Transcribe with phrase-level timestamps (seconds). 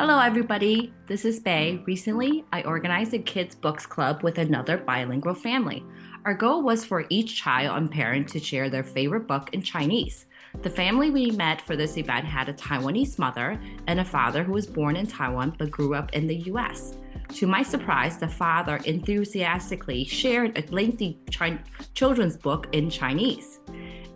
[0.00, 0.94] Hello, everybody.
[1.06, 1.82] This is Bay.
[1.86, 5.84] Recently, I organized a kids' books club with another bilingual family.
[6.24, 10.24] Our goal was for each child and parent to share their favorite book in Chinese.
[10.62, 14.54] The family we met for this event had a Taiwanese mother and a father who
[14.54, 16.96] was born in Taiwan but grew up in the US.
[17.34, 21.18] To my surprise, the father enthusiastically shared a lengthy
[21.92, 23.58] children's book in Chinese.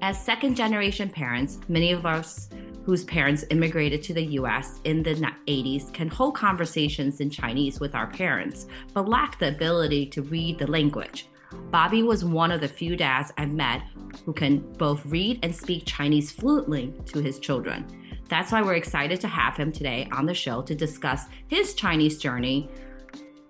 [0.01, 2.49] As second generation parents, many of us
[2.85, 5.15] whose parents immigrated to the US in the
[5.47, 10.59] 80s can hold conversations in Chinese with our parents, but lack the ability to read
[10.59, 11.29] the language.
[11.71, 13.83] Bobby was one of the few dads I've met
[14.25, 17.87] who can both read and speak Chinese fluently to his children.
[18.29, 22.19] That's why we're excited to have him today on the show to discuss his Chinese
[22.19, 22.71] journey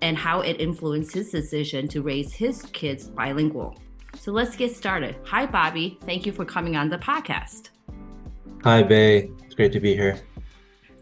[0.02, 3.78] and how it influenced his decision to raise his kids bilingual.
[4.18, 5.16] So let's get started.
[5.24, 5.98] Hi, Bobby.
[6.04, 7.70] Thank you for coming on the podcast.
[8.64, 9.30] Hi, Bay.
[9.44, 10.18] It's great to be here.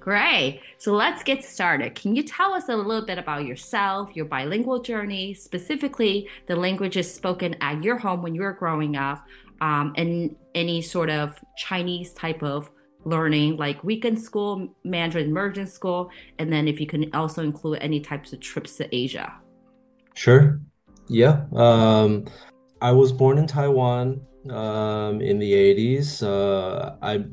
[0.01, 0.63] Great.
[0.79, 1.95] So let's get started.
[1.95, 7.15] Can you tell us a little bit about yourself, your bilingual journey, specifically the languages
[7.15, 9.25] spoken at your home when you were growing up,
[9.61, 12.69] um, and any sort of Chinese type of
[13.05, 18.01] learning, like weekend school, Mandarin immersion school, and then if you can also include any
[18.01, 19.35] types of trips to Asia?
[20.15, 20.61] Sure.
[21.07, 21.45] Yeah.
[21.55, 22.25] Um,
[22.81, 26.25] I was born in Taiwan um, in the 80s.
[26.25, 27.25] Uh, I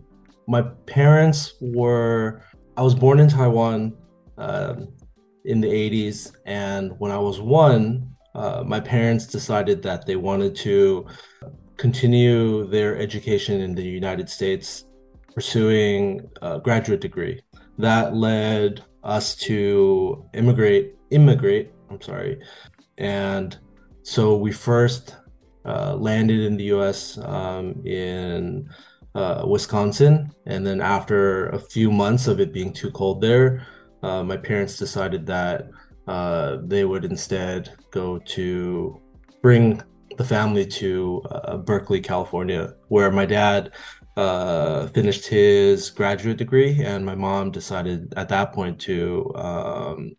[0.49, 2.41] my parents were
[2.75, 3.95] I was born in Taiwan
[4.37, 4.87] um,
[5.45, 10.55] in the 80s, and when I was one, uh, my parents decided that they wanted
[10.67, 11.05] to
[11.77, 14.85] continue their education in the United States,
[15.35, 17.41] pursuing a graduate degree.
[17.77, 21.71] That led us to immigrate, immigrate.
[21.91, 22.41] I'm sorry,
[22.97, 23.57] and
[24.01, 25.15] so we first
[25.65, 27.19] uh, landed in the U.S.
[27.19, 28.67] Um, in
[29.15, 30.31] uh, Wisconsin.
[30.45, 33.65] And then after a few months of it being too cold there,
[34.03, 35.69] uh, my parents decided that
[36.07, 38.99] uh, they would instead go to
[39.41, 39.81] bring
[40.17, 43.71] the family to uh, Berkeley, California, where my dad
[44.17, 50.11] uh, finished his graduate degree, and my mom decided at that point to um,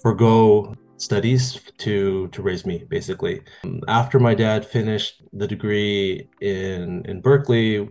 [0.00, 3.40] forego studies to to raise me basically.
[3.86, 7.88] After my dad finished the degree in in berkeley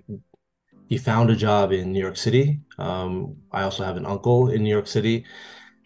[0.89, 2.59] he found a job in new york city.
[2.77, 5.25] Um, i also have an uncle in new york city.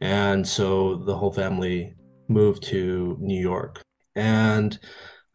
[0.02, 1.94] And so the whole family
[2.28, 3.82] moved to new york.
[4.16, 4.80] And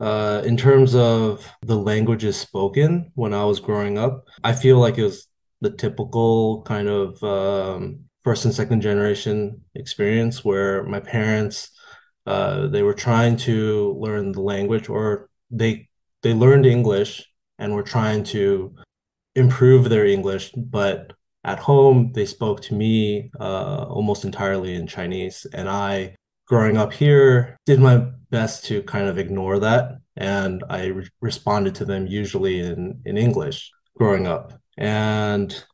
[0.00, 4.98] uh, in terms of the languages spoken when i was growing up i feel like
[4.98, 5.26] it was
[5.62, 11.70] the typical kind of um, first and second generation experience where my parents
[12.26, 15.88] uh, they were trying to learn the language or they
[16.24, 17.10] they learned english
[17.60, 18.74] and were trying to
[19.36, 21.12] improve their english but
[21.44, 25.46] at home they spoke to me uh, almost entirely in chinese.
[25.52, 26.16] And i
[26.48, 27.96] growing up here did my
[28.30, 29.84] best to kind of ignore that
[30.16, 34.52] and i re- responded to them usually in in english growing up.
[34.78, 35.64] And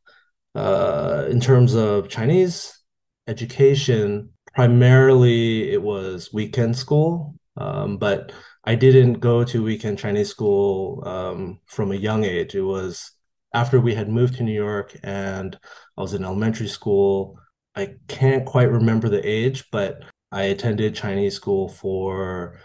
[0.55, 2.79] uh, in terms of chinese
[3.27, 8.31] education primarily it was weekend school, um, but
[8.63, 12.55] I didn't go to weekend Chinese school um, from a young age.
[12.55, 13.11] It was
[13.53, 15.57] after we had moved to New York and
[15.97, 17.37] I was in elementary school.
[17.75, 22.59] I can't quite remember the age, but I attended Chinese school for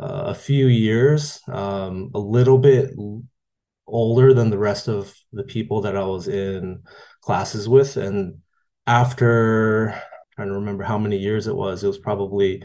[0.00, 2.90] uh, a few years, um, a little bit
[3.86, 6.82] older than the rest of the people that I was in
[7.24, 7.96] classes with.
[7.96, 8.40] And
[8.86, 10.02] after I
[10.34, 11.82] trying to remember how many years it was.
[11.82, 12.62] It was probably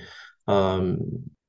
[0.47, 0.99] um,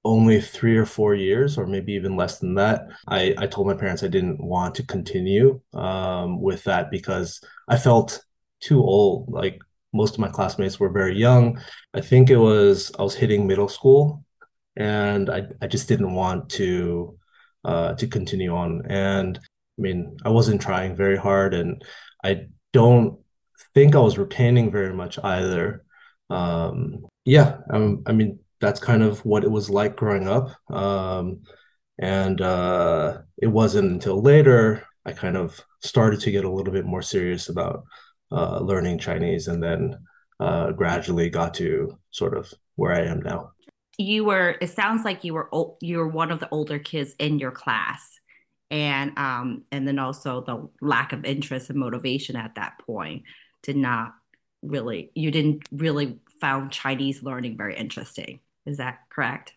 [0.04, 2.88] only three or four years, or maybe even less than that.
[3.08, 7.76] I, I told my parents I didn't want to continue um, with that because I
[7.76, 8.22] felt
[8.60, 9.30] too old.
[9.30, 9.60] Like
[9.92, 11.60] most of my classmates were very young.
[11.94, 14.24] I think it was, I was hitting middle school
[14.76, 17.16] and I, I just didn't want to
[17.64, 18.82] uh, to continue on.
[18.88, 21.82] And I mean, I wasn't trying very hard and
[22.24, 23.18] I don't
[23.74, 25.84] think I was retaining very much either
[26.30, 30.50] um, yeah, um, I mean, that's kind of what it was like growing up.
[30.72, 31.42] Um,
[31.98, 36.86] and uh, it wasn't until later I kind of started to get a little bit
[36.86, 37.84] more serious about
[38.32, 39.98] uh, learning Chinese and then
[40.38, 43.50] uh, gradually got to sort of where I am now.
[43.98, 45.50] You were, it sounds like you were,
[45.82, 48.18] you were one of the older kids in your class.
[48.70, 53.24] And um, and then also the lack of interest and motivation at that point
[53.62, 54.14] did not
[54.62, 58.40] really you didn't really found Chinese learning very interesting.
[58.66, 59.54] Is that correct?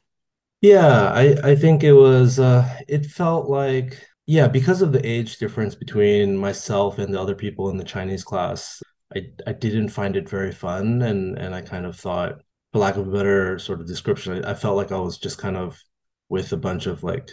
[0.62, 5.38] Yeah, I I think it was uh it felt like yeah, because of the age
[5.38, 8.82] difference between myself and the other people in the Chinese class,
[9.16, 12.96] I I didn't find it very fun, and and I kind of thought, for lack
[12.96, 15.82] of a better sort of description, I, I felt like I was just kind of
[16.30, 17.30] with a bunch of like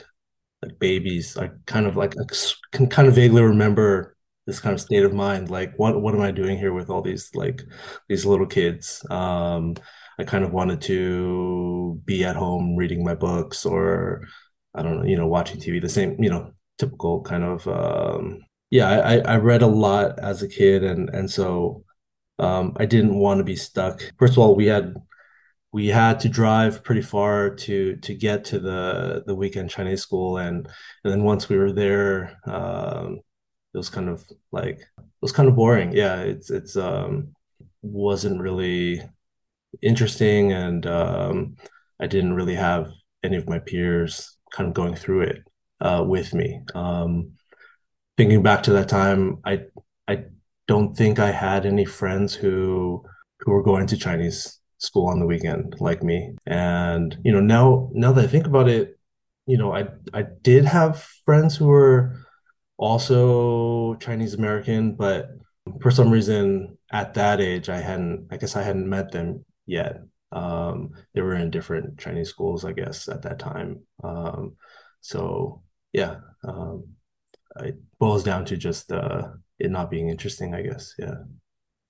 [0.63, 1.37] like babies.
[1.37, 2.25] I kind of like I
[2.73, 4.17] can kind of vaguely remember
[4.47, 7.03] this kind of state of mind, like what what am I doing here with all
[7.03, 7.63] these like
[8.09, 9.05] these little kids?
[9.11, 9.77] Um,
[10.19, 14.27] I kind of wanted to be at home reading my books or
[14.75, 18.41] I don't know, you know, watching TV, the same, you know, typical kind of um,
[18.71, 21.85] yeah, I, I read a lot as a kid and and so
[22.39, 24.03] um, I didn't want to be stuck.
[24.19, 24.95] First of all, we had
[25.73, 30.39] we had to drive pretty far to to get to the the weekend Chinese school
[30.39, 30.67] and
[31.05, 33.21] and then once we were there um,
[33.75, 35.93] it was kind of like it was kind of boring.
[35.93, 37.35] Yeah, it's it's um
[37.83, 39.03] wasn't really
[39.83, 41.57] interesting and um
[42.01, 42.93] I didn't really have
[43.23, 45.43] any of my peers kind of going through it
[45.81, 46.61] uh, with me.
[46.75, 47.33] Um,
[48.17, 49.63] thinking back to that time, I
[50.09, 50.25] I
[50.69, 53.05] don't think I had any friends who
[53.41, 56.35] who were going to Chinese school on the weekend like me.
[56.47, 58.99] And you know, now now that I think about it,
[59.47, 62.17] you know, I I did have friends who were
[62.77, 65.29] also Chinese American, but
[65.83, 70.01] for some reason at that age I hadn't I guess I hadn't met them yet.
[70.33, 73.81] Um, they were in different Chinese schools, I guess, at that time.
[74.03, 74.57] Um,
[75.01, 75.63] so
[75.93, 76.85] yeah, um,
[77.61, 79.29] it boils down to just uh,
[79.59, 80.95] it not being interesting, I guess.
[80.99, 81.17] Yeah.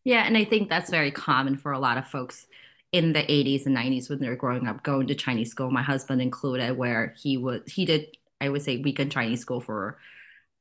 [0.02, 2.46] Yeah, and I think that's very common for a lot of folks
[2.92, 5.70] in the 80s and 90s when they were growing up going to Chinese school.
[5.70, 9.98] My husband included, where he was he did I would say weekend Chinese school for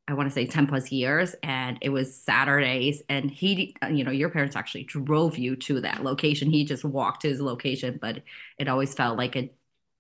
[0.08, 4.12] I want to say 10 plus years and it was Saturdays and he you know
[4.12, 6.50] your parents actually drove you to that location.
[6.52, 8.24] He just walked to his location, but
[8.58, 9.56] it always felt like it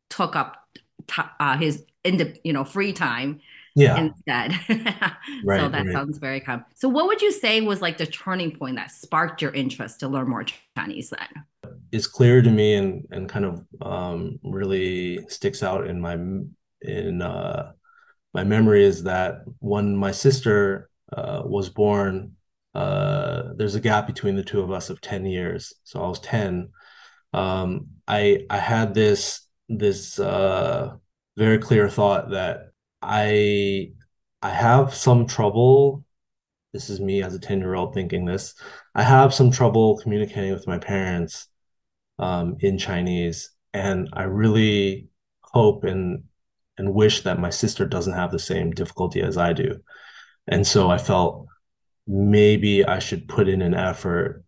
[0.10, 0.68] took up
[1.08, 3.42] t- uh, his in the you know free time
[3.80, 3.98] yeah.
[3.98, 4.54] instead.
[5.44, 5.94] Right, so that right.
[5.94, 9.42] sounds very common so what would you say was like the turning point that sparked
[9.42, 10.46] your interest to learn more
[10.78, 11.74] chinese then?
[11.92, 16.14] It's clear to me and and kind of um, really sticks out in my
[16.82, 17.72] in uh,
[18.34, 22.36] my memory is that when my sister uh, was born
[22.76, 25.74] uh, there's a gap between the two of us of 10 years.
[25.84, 26.70] So i was 10
[27.34, 30.96] um, i i had this this uh,
[31.38, 32.69] very clear thought that
[33.02, 33.92] I
[34.42, 36.06] I have some trouble.
[36.74, 38.56] This is me as a 10 year old thinking this.
[38.96, 41.48] I have some trouble communicating with my parents
[42.20, 43.52] um, in Chinese.
[43.74, 45.10] And I really
[45.42, 46.24] hope and
[46.78, 49.80] and wish that my sister doesn't have the same difficulty as I do.
[50.48, 51.46] And so I felt
[52.08, 54.44] maybe I should put in an effort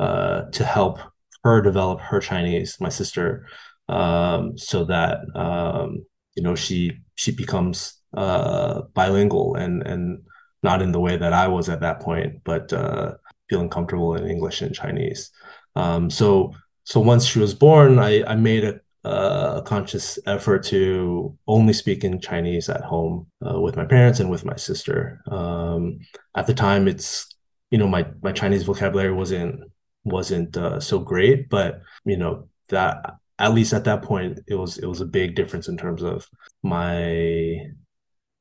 [0.00, 0.98] uh, to help
[1.44, 3.46] her develop her Chinese, my sister,
[3.88, 6.04] um, so that um,
[6.36, 10.22] you know she she becomes uh, bilingual and and
[10.62, 13.14] not in the way that I was at that point, but uh,
[13.48, 15.30] feeling comfortable in English and Chinese.
[15.74, 16.54] Um, so
[16.84, 22.02] so once she was born, I I made a a conscious effort to only speak
[22.02, 25.22] in Chinese at home uh, with my parents and with my sister.
[25.30, 26.00] Um,
[26.34, 27.32] at the time, it's
[27.70, 29.60] you know my my Chinese vocabulary wasn't
[30.04, 34.78] wasn't uh, so great, but you know that at least at that point it was
[34.78, 36.28] it was a big difference in terms of
[36.62, 36.96] my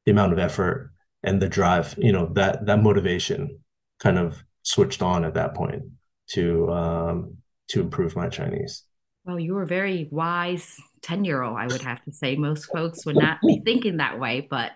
[0.05, 0.91] the amount of effort
[1.23, 3.59] and the drive you know that that motivation
[3.99, 5.83] kind of switched on at that point
[6.27, 7.35] to um
[7.67, 8.83] to improve my chinese.
[9.25, 12.35] Well you were very wise 10 year old i would have to say.
[12.35, 14.71] Most folks would not be thinking that way but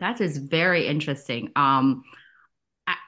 [0.00, 1.50] that is very interesting.
[1.56, 2.04] Um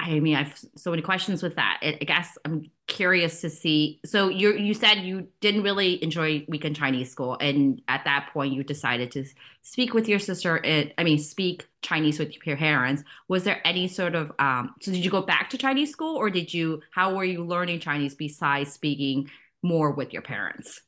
[0.07, 1.79] I, I mean, I've so many questions with that.
[1.83, 4.01] I, guess I'm curious to see.
[4.05, 8.55] So you you said you didn't really enjoy weekend Chinese school, and at that point
[8.55, 9.25] you decided to
[9.63, 10.57] speak with your sister.
[10.57, 13.03] And, I mean, speak Chinese with your parents.
[13.29, 14.75] Was there any sort of um?
[14.81, 16.83] So did you go back to Chinese school, or did you?
[16.93, 19.31] How were you learning Chinese besides speaking
[19.63, 20.83] more with your parents?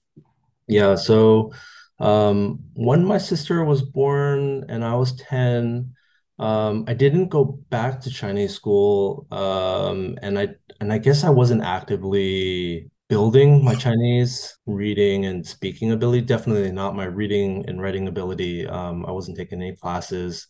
[0.68, 0.94] Yeah.
[0.94, 1.52] So
[1.98, 5.94] um, when my sister was born and I was ten
[6.38, 10.48] um, I didn't go back to Chinese school, um, and I
[10.80, 16.22] and I guess I wasn't actively building my Chinese reading and speaking ability.
[16.22, 18.66] Definitely not my reading and writing ability.
[18.66, 20.46] Um, I wasn't taking any classes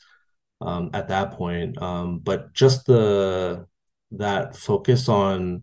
[0.61, 3.67] um, at that point, um, but just the
[4.13, 5.63] that focus on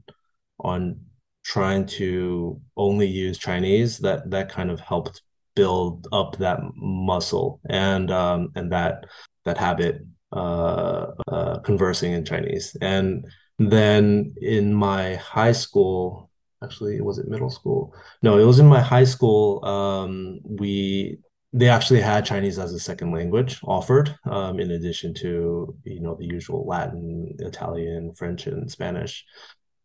[0.60, 1.00] on
[1.44, 5.22] trying to only use Chinese that that kind of helped
[5.56, 9.06] build up that muscle and um, and that
[9.46, 10.02] that habit
[10.34, 12.76] conversing in Chinese.
[12.82, 13.26] And
[13.60, 16.30] then in my high school,
[16.64, 17.94] actually, was it middle school?
[18.22, 19.64] No, it was in my high school.
[19.66, 21.20] Um, we
[21.54, 26.16] they actually had Chinese as a second language offered, um, in addition to you know
[26.16, 29.24] the usual Latin, Italian, French, and Spanish.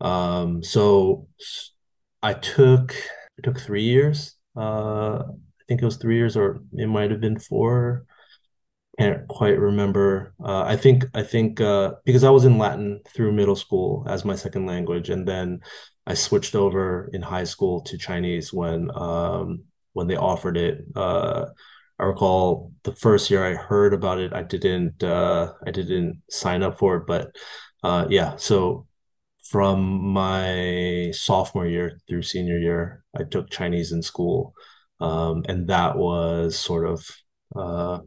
[0.00, 1.28] Um, so
[2.22, 2.94] I took
[3.38, 4.34] I took three years.
[4.56, 8.04] Uh, I think it was three years, or it might have been four.
[9.00, 10.34] Can't quite remember.
[10.44, 14.26] Uh, I think I think uh, because I was in Latin through middle school as
[14.26, 15.60] my second language, and then
[16.06, 19.64] I switched over in high school to Chinese when um,
[19.94, 20.84] when they offered it.
[20.94, 21.46] Uh,
[21.98, 26.62] I recall the first year I heard about it, I didn't uh, I didn't sign
[26.62, 27.34] up for it, but
[27.82, 28.36] uh, yeah.
[28.36, 28.86] So
[29.44, 29.80] from
[30.12, 34.52] my sophomore year through senior year, I took Chinese in school,
[35.00, 37.06] um, and that was sort of
[37.56, 38.00] uh,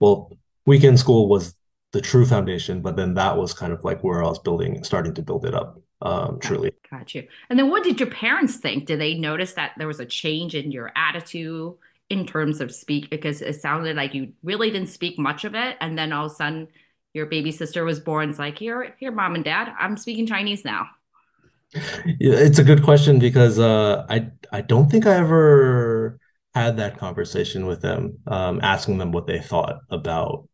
[0.00, 0.36] well,
[0.66, 1.54] weekend school was
[1.92, 5.14] the true foundation, but then that was kind of like where I was building, starting
[5.14, 6.72] to build it up, um, truly.
[6.90, 7.26] Got you.
[7.48, 8.86] And then what did your parents think?
[8.86, 11.74] Did they notice that there was a change in your attitude
[12.10, 13.10] in terms of speak?
[13.10, 16.32] Because it sounded like you really didn't speak much of it, and then all of
[16.32, 16.68] a sudden
[17.14, 18.30] your baby sister was born.
[18.30, 20.88] It's like, here, here, mom and dad, I'm speaking Chinese now.
[21.74, 26.18] Yeah, it's a good question because uh, I I don't think I ever
[26.62, 30.48] had that conversation with them, um, asking them what they thought about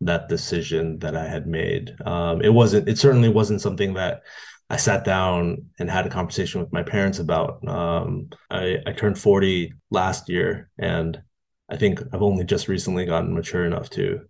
[0.00, 1.94] that decision that I had made.
[2.04, 2.88] Um, it wasn't.
[2.88, 4.22] It certainly wasn't something that
[4.70, 7.66] I sat down and had a conversation with my parents about.
[7.68, 11.20] Um, I, I turned 40 last year, and
[11.68, 14.20] I think I've only just recently gotten mature enough to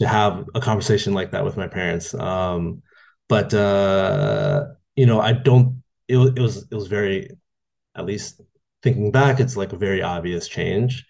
[0.00, 2.14] to have a conversation like that with my parents.
[2.14, 2.82] Um,
[3.28, 4.66] but uh,
[4.96, 5.82] you know, I don't.
[6.08, 7.30] It, it was it was very,
[7.94, 8.40] at least
[8.82, 11.04] thinking back, it's like a very obvious change.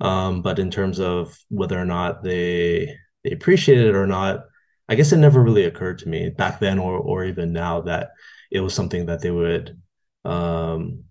[0.00, 4.40] Um, but in terms of whether or not they they appreciate it or not,
[4.88, 8.10] I guess it never really occurred to me back then or or even now that
[8.50, 9.80] it was something that they would
[10.24, 11.04] um,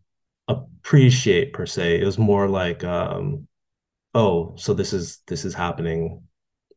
[0.47, 2.01] appreciate per se.
[2.01, 3.47] It was more like, um,
[4.13, 6.23] oh, so this is this is happening.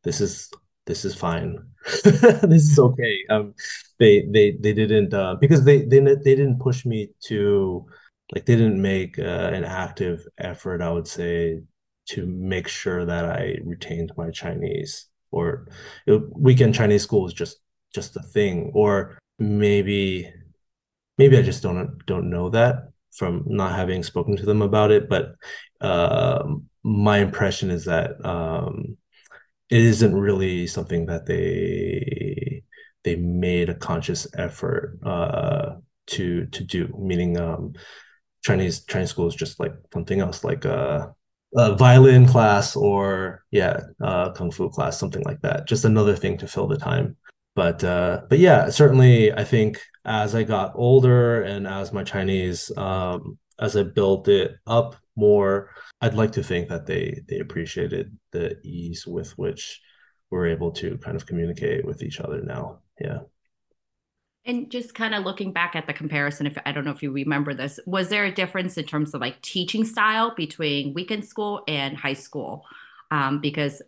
[0.04, 0.50] This is
[0.86, 1.58] this is fine.
[2.04, 3.18] this is okay.
[3.30, 3.54] Um,
[3.98, 7.86] they they they didn't uh, because they they they didn't push me to
[8.32, 10.80] like they didn't make uh, an active effort.
[10.80, 11.62] I would say
[12.10, 15.68] to make sure that I retained my Chinese or
[16.06, 17.58] it, weekend Chinese school is just
[17.94, 20.32] just a thing or maybe
[21.18, 25.08] maybe I just don't don't know that from not having spoken to them about it
[25.08, 25.34] but
[25.80, 26.44] uh,
[26.82, 28.96] my impression is that um,
[29.70, 32.62] it isn't really something that they
[33.04, 35.76] they made a conscious effort uh,
[36.06, 37.72] to to do meaning um,
[38.44, 41.08] Chinese Chinese school is just like something else like uh
[41.56, 43.80] a violin class or yeah,
[44.34, 45.66] kung fu class, something like that.
[45.66, 47.16] Just another thing to fill the time.
[47.54, 52.70] But uh, but yeah, certainly I think as I got older and as my Chinese
[52.76, 55.70] um, as I built it up more,
[56.00, 59.80] I'd like to think that they they appreciated the ease with which
[60.30, 62.80] we're able to kind of communicate with each other now.
[63.00, 63.20] Yeah.
[64.46, 67.10] And just kind of looking back at the comparison, if I don't know if you
[67.10, 71.62] remember this, was there a difference in terms of like teaching style between weekend school
[71.66, 72.66] and high school?
[73.10, 73.80] Um, because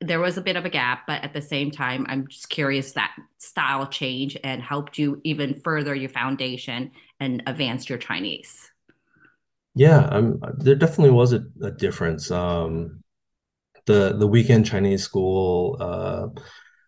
[0.00, 2.92] there was a bit of a gap, but at the same time, I'm just curious
[2.92, 8.70] that style change and helped you even further your foundation and advance your Chinese.
[9.74, 12.30] Yeah, um, there definitely was a, a difference.
[12.30, 13.02] Um,
[13.86, 16.28] the the weekend Chinese school, uh,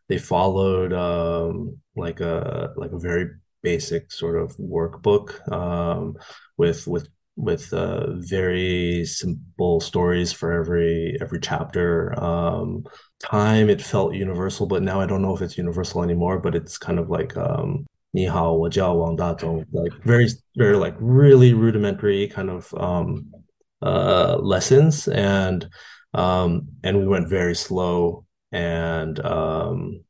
[0.09, 3.29] they followed um, like a like a very
[3.61, 6.15] basic sort of workbook um,
[6.57, 12.13] with with with uh, very simple stories for every every chapter.
[12.21, 12.85] Um,
[13.19, 16.39] time it felt universal, but now I don't know if it's universal anymore.
[16.39, 22.73] But it's kind of like um, 你好，我叫王大中, like very very like really rudimentary kind of
[22.75, 23.25] um,
[23.81, 25.67] uh, lessons, and
[26.13, 30.04] um, and we went very slow, and um,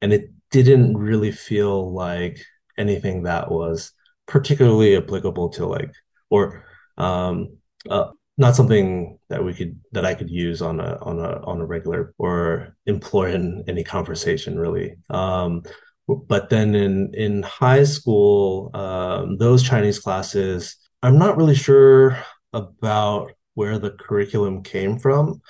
[0.00, 2.38] and it didn't really feel like
[2.78, 3.92] anything that was
[4.26, 5.92] particularly applicable to like
[6.30, 6.64] or
[6.98, 7.56] um
[7.88, 8.08] uh,
[8.38, 11.66] not something that we could that I could use on a on a on a
[11.66, 14.96] regular or employ in any conversation really.
[15.10, 15.62] Um,
[16.08, 22.18] but then in in high school, um, those Chinese classes, I'm not really sure
[22.52, 25.40] about where the curriculum came from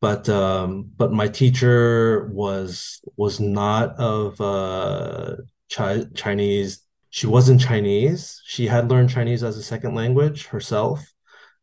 [0.00, 5.36] but um, but my teacher was was not of uh,
[5.72, 6.82] Chi- Chinese.
[7.10, 8.42] She wasn't Chinese.
[8.44, 11.00] She had learned Chinese as a second language herself,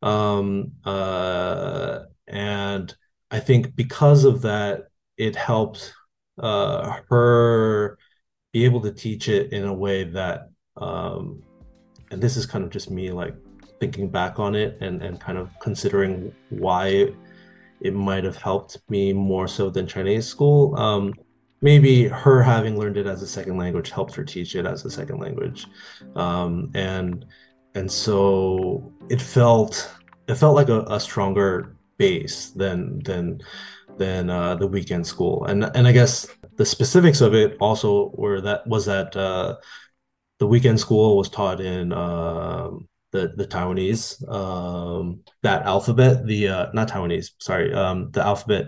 [0.02, 2.96] um, uh, and
[3.30, 4.88] I think because of that,
[5.18, 5.94] it helped
[6.40, 7.98] uh, her
[8.52, 11.44] be able to teach it in a way that, um,
[12.12, 13.36] and this is kind of just me like
[13.80, 17.12] thinking back on it and and kind of considering why
[17.84, 20.76] it might have helped me more so than Chinese school.
[20.78, 21.14] Um,
[21.62, 24.90] maybe her having learned it as a second language helped her teach it as a
[24.90, 25.68] second language,
[26.16, 27.26] um, and
[27.76, 29.92] and so it felt
[30.28, 33.42] it felt like a, a stronger base than than
[33.98, 38.42] than uh, the weekend school, and and I guess the specifics of it also were
[38.42, 39.58] that was that uh,
[40.40, 46.66] the weekend school was taught in um, the the Taiwanese um, that alphabet the uh,
[46.74, 48.68] not Taiwanese sorry um, the alphabet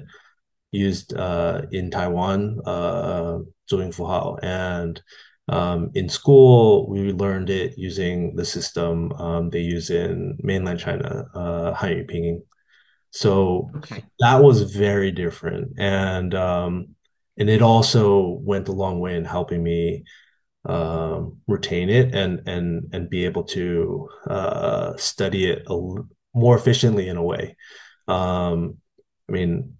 [0.72, 5.02] used uh, in Taiwan uh, Fuhao and
[5.50, 11.26] um, in school we learned it using the system um, they use in mainland China
[11.36, 12.42] uh, Hanyu Pinyin
[13.16, 14.04] so Okay.
[14.20, 15.80] that was very different.
[15.80, 16.96] And um,
[17.38, 20.04] and it also went a long way in helping me
[20.66, 25.96] um, retain it and and and be able to uh, study it a,
[26.34, 27.56] more efficiently in a way.
[28.08, 28.78] Um,
[29.30, 29.78] I mean,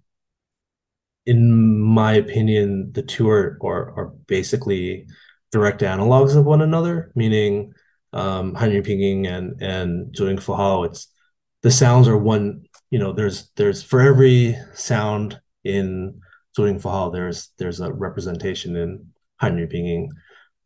[1.24, 5.06] in my opinion, the two are are, are basically
[5.52, 7.72] direct analogs of one another, meaning
[8.12, 10.86] um, Hanyu Pinyin and and Zhuyin Fuhao.
[10.86, 11.08] It's
[11.62, 12.66] the sounds are one.
[12.90, 16.20] You know, there's there's for every sound in
[16.56, 19.06] Zhuyin Fuhao, there's there's a representation in
[19.42, 20.08] Hanyu Pinyin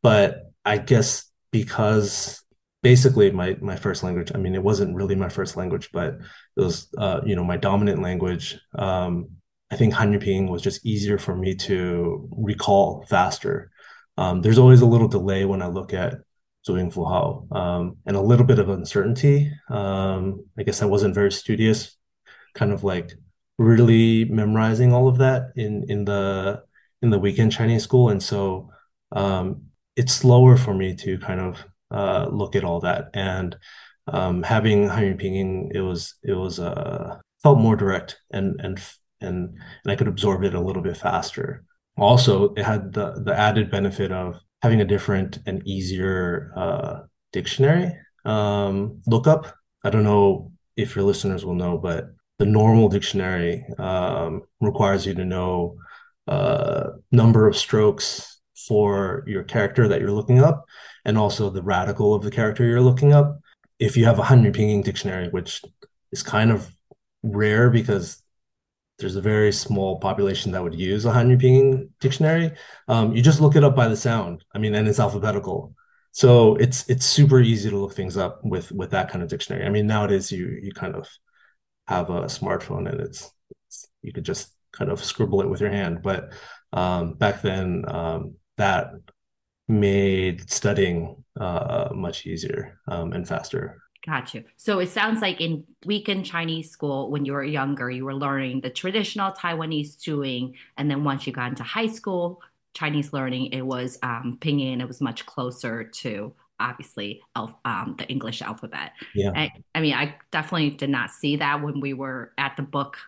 [0.02, 2.42] but I guess because
[2.82, 6.20] basically my my first language, I mean, it wasn't really my first language, but it
[6.60, 8.58] was uh, you know my dominant language.
[8.78, 9.28] Um,
[9.70, 13.70] I think Hanyu Pinyin was just easier for me to recall faster.
[14.16, 16.14] Um, there's always a little delay when I look at
[16.68, 19.50] Zhuyin Fuhao um, and a little bit of uncertainty.
[19.70, 21.96] Um, I guess I wasn't very studious,
[22.54, 23.12] kind of like
[23.58, 26.62] really memorizing all of that in in the
[27.02, 28.70] in the weekend Chinese school, and so
[29.12, 33.10] um, it's slower for me to kind of uh, look at all that.
[33.14, 33.56] And
[34.06, 38.80] um, having Hanyu Pinyin, it was it was uh, felt more direct and and
[39.20, 41.64] and and I could absorb it a little bit faster.
[41.96, 47.00] Also, it had the the added benefit of having a different and easier uh,
[47.32, 47.92] dictionary
[48.24, 49.54] um, lookup.
[49.84, 55.14] I don't know if your listeners will know, but the normal dictionary um, requires you
[55.14, 55.76] to know
[56.26, 60.64] uh, number of strokes for your character that you're looking up
[61.04, 63.38] and also the radical of the character you're looking up.
[63.78, 65.62] If you have a Hanyu Pinyin dictionary, which
[66.12, 66.70] is kind of
[67.22, 68.22] rare because
[68.98, 72.52] there's a very small population that would use a Hanyu Pinyin dictionary,
[72.88, 74.44] um, you just look it up by the sound.
[74.54, 75.74] I mean, and it's alphabetical.
[76.12, 79.64] So it's it's super easy to look things up with with that kind of dictionary.
[79.64, 81.08] I mean, nowadays you you kind of
[81.86, 83.30] have a smartphone and it's,
[83.66, 86.02] it's you could just kind of scribble it with your hand.
[86.02, 86.32] But
[86.72, 88.92] um, back then, um, that
[89.68, 93.82] made studying uh, much easier um, and faster.
[94.06, 94.44] Got you.
[94.56, 98.62] So it sounds like in weekend Chinese school, when you were younger, you were learning
[98.62, 102.42] the traditional Taiwanese Zhuyin, and then once you got into high school,
[102.74, 104.80] Chinese learning, it was um, pinyin.
[104.80, 108.92] It was much closer to obviously um, the English alphabet.
[109.14, 109.32] Yeah.
[109.34, 112.98] I, I mean, I definitely did not see that when we were at the book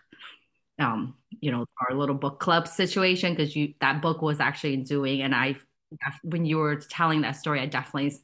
[0.78, 5.20] um, you know, our little book club situation because you that book was actually Zhuyin,
[5.20, 5.56] and I
[6.22, 8.16] when you were telling that story, I definitely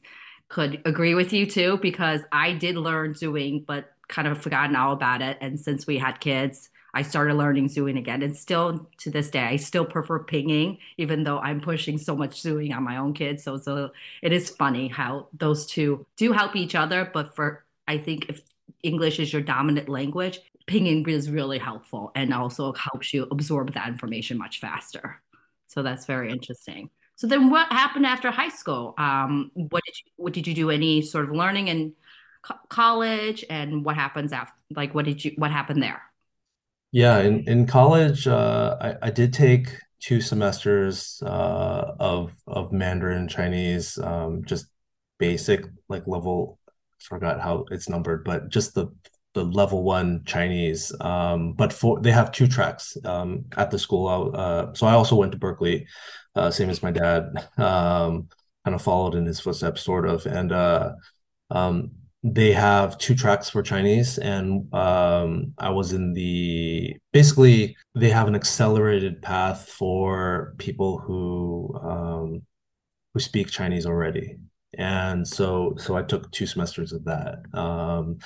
[0.49, 4.93] could agree with you too because I did learn Zhuyin, but kind of forgotten all
[4.93, 5.37] about it.
[5.41, 8.23] And since we had kids, I started learning Zhuyin again.
[8.23, 12.41] And still to this day, I still prefer pinyin, even though I'm pushing so much
[12.41, 13.43] Zhuyin on my own kids.
[13.43, 13.91] So, so
[14.23, 17.09] it is funny how those two do help each other.
[17.13, 18.41] But for, I think if
[18.81, 23.87] English is your dominant language, pinyin is really helpful and also helps you absorb that
[23.87, 25.21] information much faster.
[25.67, 26.89] So that's very interesting.
[27.15, 28.93] So then what happened after high school?
[28.97, 31.93] Um, what did you, what did you do any sort of learning in
[32.41, 36.01] co college and what happens after like what did you what happened there?
[36.91, 43.27] Yeah, in, in college, uh, I, I did take two semesters uh, of of Mandarin
[43.27, 44.67] Chinese, um, just
[45.19, 46.57] basic like level,
[46.99, 48.87] forgot how it's numbered, but just the
[49.33, 50.93] the level one Chinese.
[51.01, 54.31] Um, but for they have two tracks um, at the school.
[54.33, 55.87] Uh, so I also went to Berkeley,
[56.35, 57.47] uh, same as my dad.
[57.57, 58.29] Um,
[58.65, 60.25] kind of followed in his footsteps, sort of.
[60.25, 60.91] And uh,
[61.49, 61.91] um,
[62.23, 68.27] they have two tracks for Chinese, and um, I was in the basically they have
[68.27, 72.41] an accelerated path for people who um,
[73.13, 74.37] who speak Chinese already.
[74.77, 77.39] And so, so I took two semesters of that.
[77.53, 78.19] Um,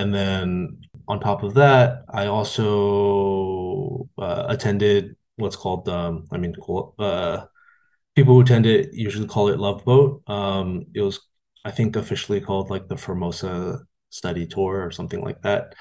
[0.00, 6.54] and then on top of that, I also uh, attended what's called, um, I mean,
[6.98, 7.44] uh,
[8.16, 10.22] people who attend it usually call it Love Boat.
[10.26, 11.20] Um, it was,
[11.66, 15.74] I think, officially called like the Formosa Study Tour or something like that.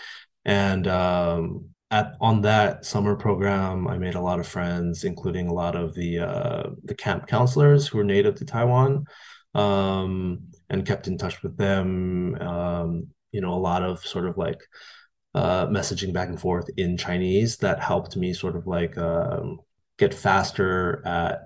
[0.43, 5.53] And um, at on that summer program, I made a lot of friends, including a
[5.53, 9.05] lot of the uh, the camp counselors who were native to Taiwan,
[9.55, 12.35] um, and kept in touch with them.
[12.35, 14.59] Um, you know, a lot of sort of like
[15.35, 19.59] uh, messaging back and forth in Chinese that helped me sort of like um,
[19.97, 21.43] get faster at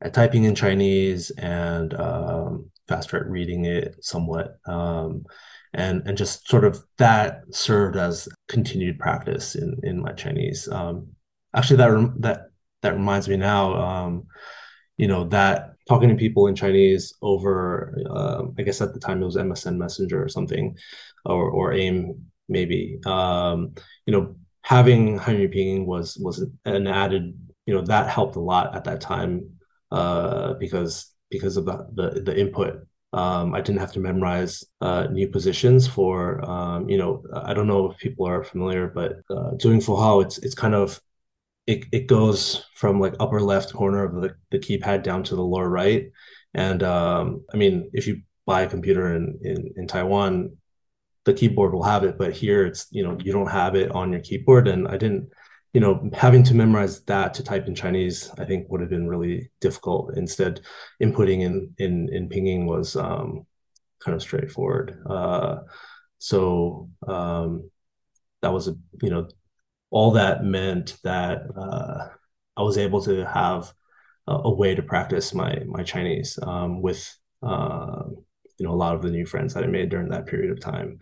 [0.00, 4.58] at typing in Chinese and um, faster at reading it somewhat.
[4.66, 5.24] Um,
[5.72, 10.68] and and just sort of that served as continued practice in in my Chinese.
[10.68, 11.08] Um,
[11.54, 12.40] actually, that that
[12.82, 13.74] that reminds me now.
[13.74, 14.26] Um,
[14.96, 19.20] you know that talking to people in Chinese over, uh, I guess at the time
[19.20, 20.76] it was MSN Messenger or something,
[21.24, 22.98] or or AIM maybe.
[23.06, 23.74] Um,
[24.06, 27.38] you know, having Hanyu Pinyin was was an added.
[27.66, 29.58] You know that helped a lot at that time
[29.90, 35.04] uh, because because of the, the the input um, I didn't have to memorize uh,
[35.04, 39.52] new positions for, um, you know, I don't know if people are familiar, but uh,
[39.54, 41.00] Zhuyin Fuhao, it's it's kind of
[41.68, 45.44] it, it goes from like upper left corner of the, the keypad down to the
[45.44, 46.10] lower right.
[46.54, 50.56] And um, I mean, if you buy a computer in, in, in Taiwan,
[51.24, 54.12] the keyboard will have it, but here it's, you know, you don't have it on
[54.12, 54.68] your keyboard.
[54.68, 55.30] And I didn't,
[55.72, 59.08] you know, having to memorize that to type in Chinese, I think would have been
[59.08, 60.16] really difficult.
[60.16, 60.60] Instead,
[61.02, 63.46] inputting in in in pinyin was um,
[64.00, 65.02] kind of straightforward.
[65.08, 65.60] Uh,
[66.18, 67.70] so um,
[68.42, 69.28] that was a you know,
[69.90, 72.08] all that meant that uh,
[72.56, 73.72] I was able to have
[74.26, 78.04] a, a, way to practice my my Chinese um, with uh,
[78.58, 80.60] you know a lot of the new friends that I made during that period of
[80.60, 81.00] time.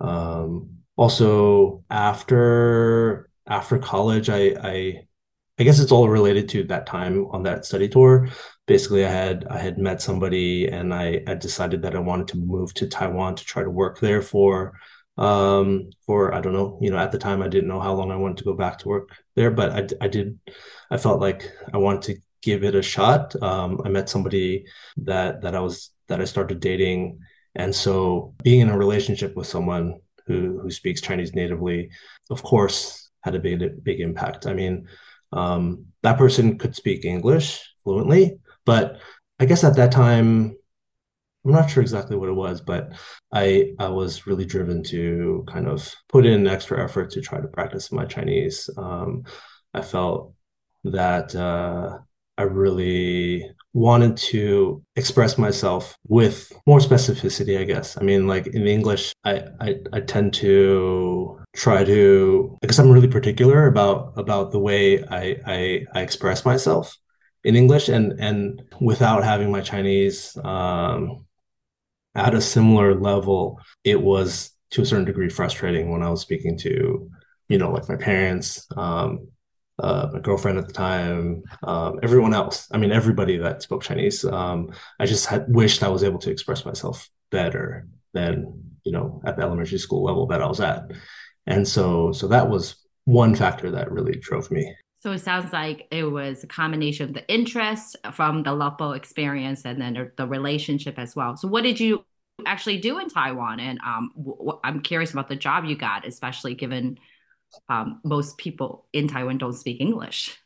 [0.00, 5.06] Um, also, after after college, I, I
[5.58, 8.28] I guess it's all related to that time on that study tour.
[8.66, 12.38] Basically, I had I had met somebody and I I decided that I wanted to
[12.38, 14.72] move to Taiwan to try to work there for
[15.18, 18.10] um for I don't know, you know, at the time I didn't know how long
[18.10, 20.38] I wanted to go back to work there, but I I did
[20.90, 23.34] I felt like I wanted to give it a shot.
[23.42, 24.64] Um I met somebody
[24.98, 27.20] that that I was that I started dating
[27.54, 31.90] and so being in a relationship with someone who who speaks Chinese natively,
[32.30, 34.46] of course, had a big big impact.
[34.46, 34.86] I mean,
[35.32, 39.00] um, that person could speak English fluently, but
[39.40, 40.56] I guess at that time,
[41.44, 42.92] I'm not sure exactly what it was, but
[43.32, 47.48] I I was really driven to kind of put in extra effort to try to
[47.48, 48.70] practice my Chinese.
[48.76, 49.24] Um,
[49.74, 50.34] I felt
[50.84, 51.98] that uh,
[52.38, 57.96] I really wanted to express myself with more specificity, I guess.
[57.96, 63.08] I mean, like in English, I, I, I tend to try to because I'm really
[63.08, 66.96] particular about about the way I, I, I express myself
[67.44, 71.26] in English and and without having my Chinese um,
[72.14, 76.56] at a similar level, it was to a certain degree frustrating when I was speaking
[76.58, 77.10] to,
[77.48, 79.28] you know, like my parents, um,
[79.82, 82.68] uh, my girlfriend at the time, um, everyone else.
[82.70, 84.24] I mean, everybody that spoke Chinese.
[84.24, 89.20] Um, I just had wished I was able to express myself better than you know
[89.26, 90.92] at the elementary school level that I was at,
[91.46, 94.74] and so so that was one factor that really drove me.
[95.02, 98.96] So it sounds like it was a combination of the interest from the Love Boat
[98.96, 101.36] experience and then the relationship as well.
[101.36, 102.04] So what did you
[102.46, 103.58] actually do in Taiwan?
[103.58, 106.98] And um, w- I'm curious about the job you got, especially given
[107.68, 110.36] um, most people in Taiwan don't speak English.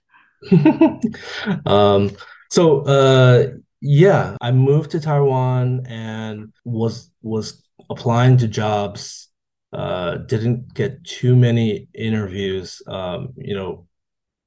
[1.66, 2.10] um,
[2.50, 3.48] so uh,
[3.80, 9.28] yeah, I moved to Taiwan and was was applying to jobs.
[9.72, 12.80] Uh, didn't get too many interviews.
[12.86, 13.86] Um, you know,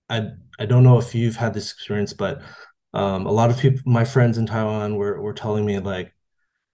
[0.09, 2.41] I I don't know if you've had this experience, but
[2.93, 6.13] um, a lot of people, my friends in Taiwan, were were telling me like,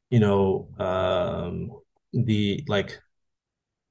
[0.09, 1.71] you know, um,
[2.13, 2.99] the like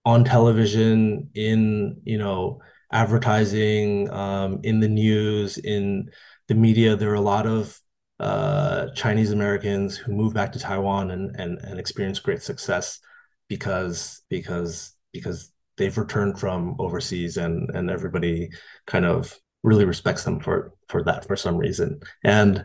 [0.05, 2.61] on television, in you know
[2.93, 6.11] advertising, um, in the news, in
[6.49, 6.97] the media.
[6.97, 7.79] There are a lot of
[8.21, 13.01] uh, Chinese Americans who move back to Taiwan and and and experience great success
[13.49, 18.51] because because because they've returned from overseas and and everybody
[18.87, 22.65] kind of really respects them for for that for some reason and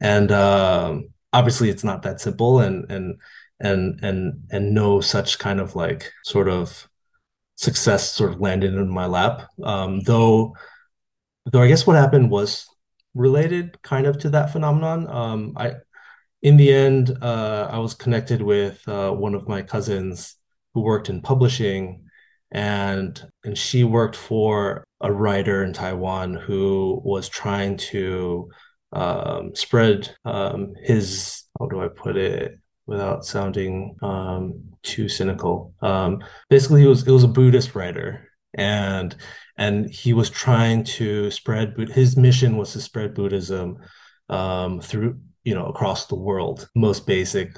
[0.00, 3.16] and um, obviously it's not that simple and and
[3.60, 6.88] and and and no such kind of like sort of
[7.56, 9.48] success sort of landed in my lap.
[9.62, 10.54] Um, though
[11.46, 12.66] though I guess what happened was
[13.14, 15.08] related kind of to that phenomenon.
[15.08, 15.74] Um, I
[16.42, 20.36] in the end, uh, I was connected with uh, one of my cousins
[20.74, 22.04] who worked in publishing,
[22.52, 28.50] and and she worked for a writer in Taiwan who was trying to
[28.92, 35.74] um, spread um, his how do I put it without sounding um, too cynical.
[35.82, 39.14] Um, basically, it was it was a Buddhist writer, and
[39.56, 43.78] and he was trying to spread his mission was to spread Buddhism
[44.28, 46.68] um, through you know across the world.
[46.74, 47.56] Most basic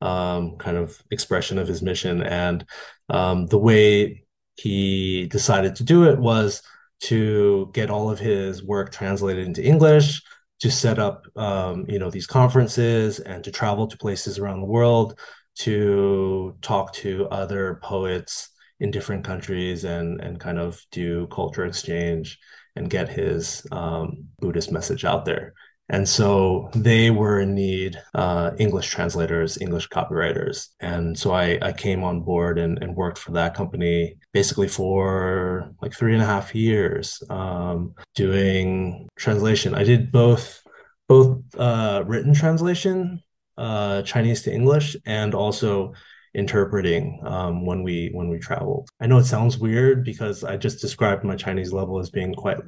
[0.00, 2.64] um, kind of expression of his mission, and
[3.08, 4.24] um, the way
[4.56, 6.62] he decided to do it was
[6.98, 10.22] to get all of his work translated into English,
[10.60, 14.66] to set up um, you know these conferences, and to travel to places around the
[14.66, 15.18] world
[15.56, 22.38] to talk to other poets in different countries and and kind of do culture exchange
[22.76, 25.54] and get his um, Buddhist message out there.
[25.88, 30.68] And so they were in need uh, English translators, English copywriters.
[30.80, 35.70] And so I, I came on board and, and worked for that company basically for
[35.80, 39.74] like three and a half years um, doing translation.
[39.74, 40.62] I did both
[41.08, 43.22] both uh, written translation,
[43.56, 45.94] uh, Chinese to English, and also
[46.34, 48.88] interpreting um, when we when we traveled.
[49.00, 52.58] I know it sounds weird because I just described my Chinese level as being quite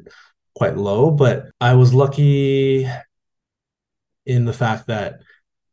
[0.54, 2.88] quite low, but I was lucky
[4.28, 5.20] in the fact that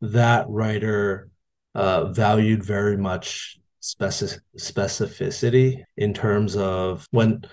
[0.00, 1.28] that writer
[1.74, 7.44] uh, valued very much specific specificity in terms of when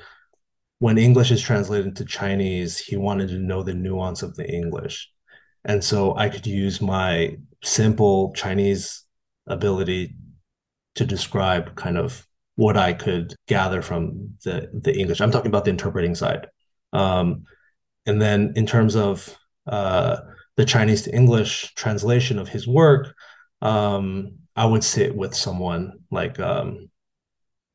[0.79, 5.09] when English is translated into Chinese, he wanted to know the nuance of the English.
[5.63, 9.05] And so I could use my simple Chinese
[9.47, 10.15] ability
[10.95, 15.21] to describe kind of what I could gather from the, the English.
[15.21, 16.47] I'm talking about the interpreting side.
[16.91, 17.45] Um,
[18.05, 20.17] and then in terms of uh,
[20.55, 23.15] the Chinese to English translation of his work,
[23.61, 26.89] um, I would sit with someone like um,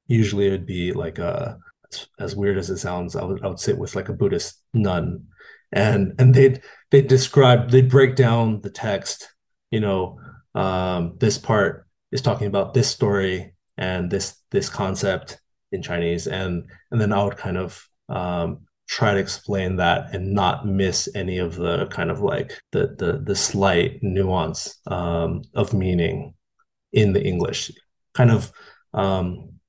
[0.07, 1.59] usually it would be like a
[1.93, 4.63] as, as, weird as it sounds, I would I would sit with like a Buddhist
[4.75, 5.27] nun,
[5.73, 9.33] and and they'd they describe they'd break down the text.
[9.71, 10.21] You know,
[10.55, 15.41] um, this part is talking about this story and this this concept
[15.73, 20.33] in Chinese, and and then I would kind of um, try to explain that and
[20.33, 25.75] not miss any of the kind of like the the the slight nuance um, of
[25.75, 26.35] meaning
[26.93, 27.71] in the English.
[28.15, 28.51] Kind of,
[28.95, 29.61] um,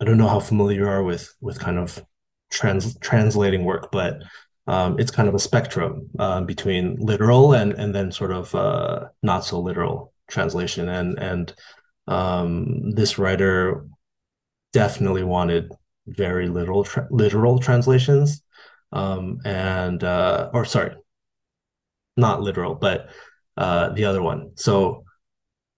[0.00, 2.02] I don't know how familiar you are with with kind of
[2.50, 4.22] trans translating work, but
[4.66, 9.08] um, it's kind of a spectrum uh, between literal and and then sort of uh,
[9.22, 10.88] not so literal translation.
[10.88, 11.54] And and
[12.06, 13.86] um, this writer
[14.72, 15.72] definitely wanted
[16.06, 18.42] very literal tra- literal translations
[18.92, 20.94] um, and uh, or sorry
[22.16, 23.08] not literal but
[23.56, 24.52] uh, the other one.
[24.56, 25.04] So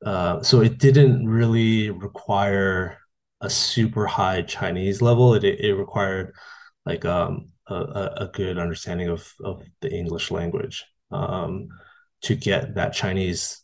[0.04, 2.98] uh, so it didn't really require
[3.40, 5.35] a super high chinese level.
[5.35, 6.32] It, it required
[6.87, 11.68] like um, a, a good understanding of, of the english language um,
[12.22, 13.61] to get that chinese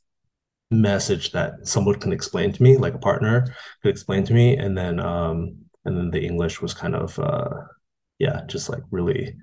[0.71, 3.47] message that someone can explain to me like a partner
[3.83, 5.57] could explain to me and then um,
[5.89, 7.49] and then the English was kind of uh,
[8.19, 9.35] yeah, just like really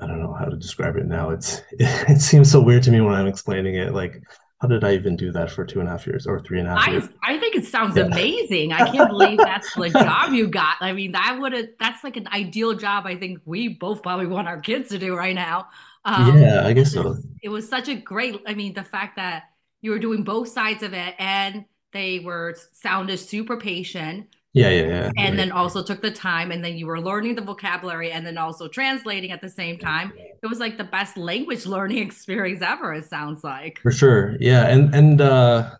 [0.00, 1.30] I don't know how to describe it now.
[1.30, 3.94] It's it, it, seems so weird to me when I'm explaining it.
[3.94, 4.20] Like,
[4.60, 6.68] how did I even do that for two and a half years or three and
[6.68, 7.08] a half I, years?
[7.22, 8.04] I think it sounds yeah.
[8.04, 8.72] amazing.
[8.72, 10.76] I can't believe that's the job you got.
[10.80, 13.06] I mean, that would have that's like an ideal job.
[13.06, 15.68] I think we both probably want our kids to do right now.
[16.04, 17.16] Um, yeah, I guess so.
[17.42, 18.42] It was such a great.
[18.46, 19.44] I mean, the fact that
[19.80, 24.86] you were doing both sides of it and they were sounded super patient yeah, yeah,
[24.86, 25.10] yeah.
[25.16, 25.36] And right.
[25.36, 28.68] then also took the time, and then you were learning the vocabulary and then also
[28.68, 30.12] translating at the same time.
[30.16, 33.80] It was like the best language learning experience ever, it sounds like.
[33.82, 34.36] For sure.
[34.38, 34.68] Yeah.
[34.68, 35.70] And and uh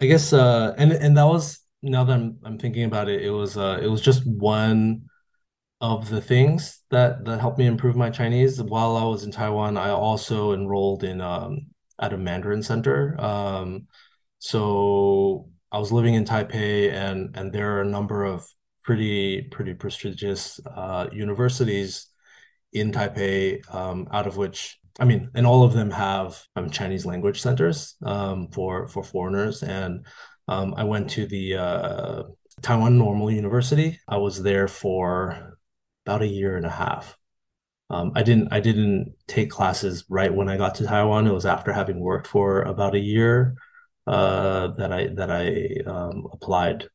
[0.00, 3.30] I guess uh and and that was now that I'm I'm thinking about it, it
[3.30, 5.08] was uh it was just one
[5.80, 8.62] of the things that that helped me improve my Chinese.
[8.62, 11.66] While I was in Taiwan, I also enrolled in um
[11.98, 13.20] at a Mandarin center.
[13.20, 13.88] Um
[14.38, 18.46] so I was living in Taipei, and and there are a number of
[18.84, 22.08] pretty pretty prestigious uh, universities
[22.72, 27.06] in Taipei, um, out of which I mean, and all of them have um, Chinese
[27.06, 29.62] language centers um, for for foreigners.
[29.62, 30.06] And
[30.48, 32.22] um, I went to the uh,
[32.60, 33.98] Taiwan Normal University.
[34.06, 35.56] I was there for
[36.04, 37.16] about a year and a half.
[37.88, 41.26] Um, I didn't I didn't take classes right when I got to Taiwan.
[41.26, 43.56] It was after having worked for about a year
[44.06, 46.88] uh, that I that I um, applied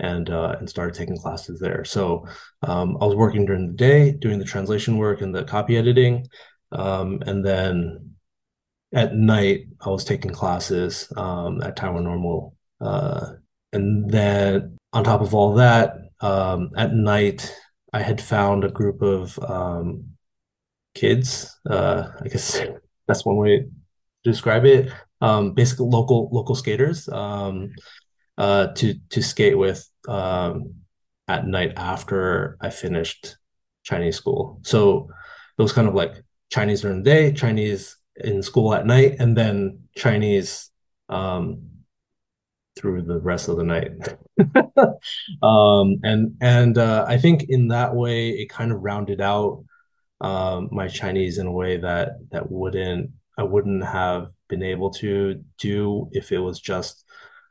[0.00, 1.84] and uh, and started taking classes there.
[1.84, 2.26] So
[2.62, 6.26] um, I was working during the day doing the translation work and the copy editing,
[6.72, 8.14] um, and then
[8.92, 13.32] at night I was taking classes um, at Taiwan Normal, uh,
[13.72, 17.54] and then on top of all that, um, at night
[17.92, 20.16] I had found a group of um,
[20.94, 21.56] kids.
[21.68, 22.60] Uh, I guess
[23.06, 23.66] that's one way
[24.24, 27.72] describe it um, basically local local skaters um,
[28.38, 29.88] uh, to to skate with.
[30.08, 30.74] Um,
[31.28, 33.36] at night after I finished
[33.82, 34.60] Chinese school.
[34.62, 35.08] So
[35.58, 39.36] it was kind of like Chinese during the day, Chinese in school at night, and
[39.36, 40.70] then Chinese
[41.08, 41.62] um,
[42.76, 43.92] through the rest of the night.
[45.42, 49.64] um, and and uh, I think in that way it kind of rounded out
[50.20, 55.42] um, my Chinese in a way that that wouldn't I wouldn't have been able to
[55.58, 57.04] do if it was just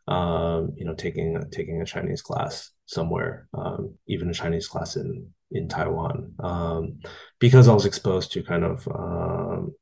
[0.07, 5.29] um, you know taking taking a Chinese class somewhere, um, even a Chinese class in
[5.51, 6.99] in Taiwan, um,
[7.39, 9.73] because I was exposed to kind of um,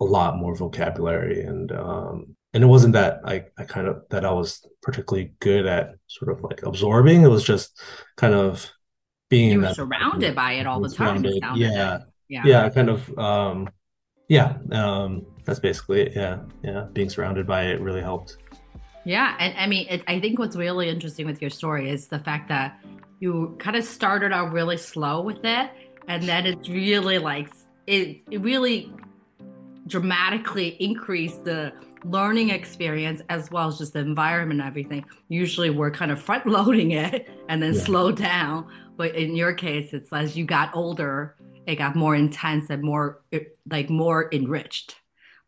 [0.00, 4.24] a lot more vocabulary and um, and it wasn't that I, I kind of that
[4.24, 7.22] I was particularly good at sort of like absorbing.
[7.22, 7.78] It was just
[8.16, 8.70] kind of
[9.28, 11.24] being you were that surrounded by it all the time.
[11.24, 12.02] Yeah, like.
[12.28, 13.68] yeah, yeah, kind of um,
[14.28, 14.56] yeah.
[14.72, 16.12] Um, that's basically it.
[16.14, 16.86] Yeah, yeah.
[16.92, 18.36] Being surrounded by it really helped.
[19.04, 22.18] Yeah, and I mean, it, I think what's really interesting with your story is the
[22.18, 22.78] fact that
[23.20, 25.70] you kind of started out really slow with it,
[26.06, 27.48] and then it's really like
[27.86, 28.92] it, it really
[29.86, 31.72] dramatically increased the
[32.04, 35.04] learning experience as well as just the environment and everything.
[35.28, 37.80] Usually we're kind of front loading it and then yeah.
[37.80, 38.66] slow down.
[38.96, 41.36] But in your case, it's as you got older,
[41.68, 43.22] it got more intense and more
[43.70, 44.96] like more enriched.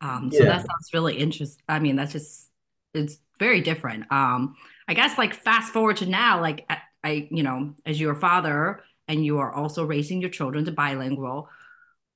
[0.00, 0.50] Um, so yeah.
[0.50, 1.62] that sounds really interesting.
[1.68, 2.48] I mean, that's just
[2.94, 4.10] it's very different.
[4.12, 4.54] Um,
[4.86, 6.70] I guess like fast forward to now, like
[7.02, 11.48] I, you know, as your father and you are also raising your children to bilingual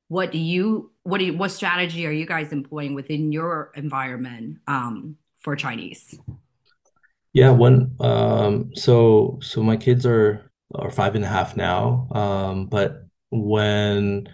[0.09, 4.59] what do you what do you what strategy are you guys employing within your environment
[4.67, 6.19] um, for Chinese?
[7.33, 12.67] Yeah, when um, so so my kids are are five and a half now, um,
[12.67, 13.04] but
[13.43, 14.29] when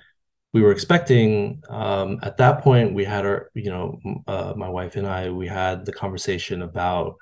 [0.52, 4.96] we were expecting um, at that point we had our you know uh, my wife
[4.96, 7.16] and I we had the conversation about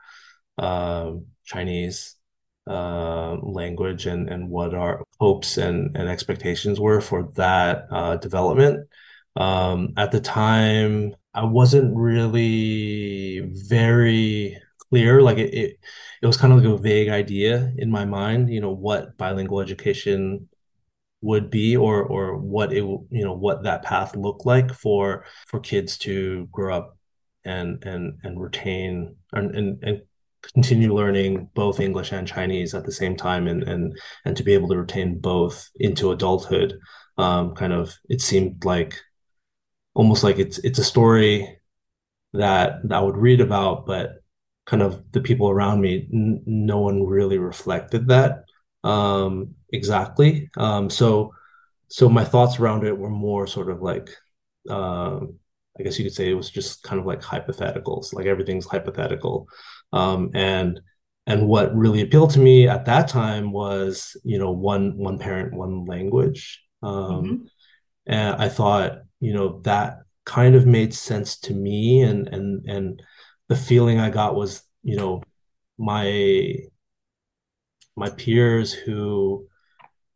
[0.58, 2.16] um, Chinese
[2.66, 8.88] uh, language and and what our hopes and and expectations were for that uh, development.
[9.36, 14.58] Um, at the time, I wasn't really very
[14.90, 15.22] clear.
[15.22, 15.78] Like it, it,
[16.22, 18.50] it was kind of like a vague idea in my mind.
[18.50, 20.47] You know what bilingual education
[21.20, 25.60] would be or or what it you know what that path looked like for for
[25.60, 26.96] kids to grow up
[27.44, 30.02] and and and retain and and, and
[30.54, 34.54] continue learning both English and Chinese at the same time and and and to be
[34.54, 36.78] able to retain both into adulthood.
[37.16, 39.00] Um, kind of it seemed like
[39.94, 41.58] almost like it's it's a story
[42.34, 44.22] that, that I would read about, but
[44.66, 48.44] kind of the people around me, n- no one really reflected that
[48.84, 50.50] um, exactly.
[50.56, 51.34] Um, so
[51.88, 54.10] so my thoughts around it were more sort of like
[54.68, 55.38] um,
[55.78, 59.48] I guess you could say it was just kind of like hypotheticals, like everything's hypothetical.
[59.92, 60.80] Um, and
[61.26, 65.54] and what really appealed to me at that time was, you know, one one parent,
[65.54, 66.62] one language.
[66.82, 67.34] Um, mm-hmm.
[68.06, 73.02] And I thought, you know, that kind of made sense to me, and and and
[73.48, 75.22] the feeling I got was, you know,
[75.78, 76.54] my
[77.98, 79.46] my peers who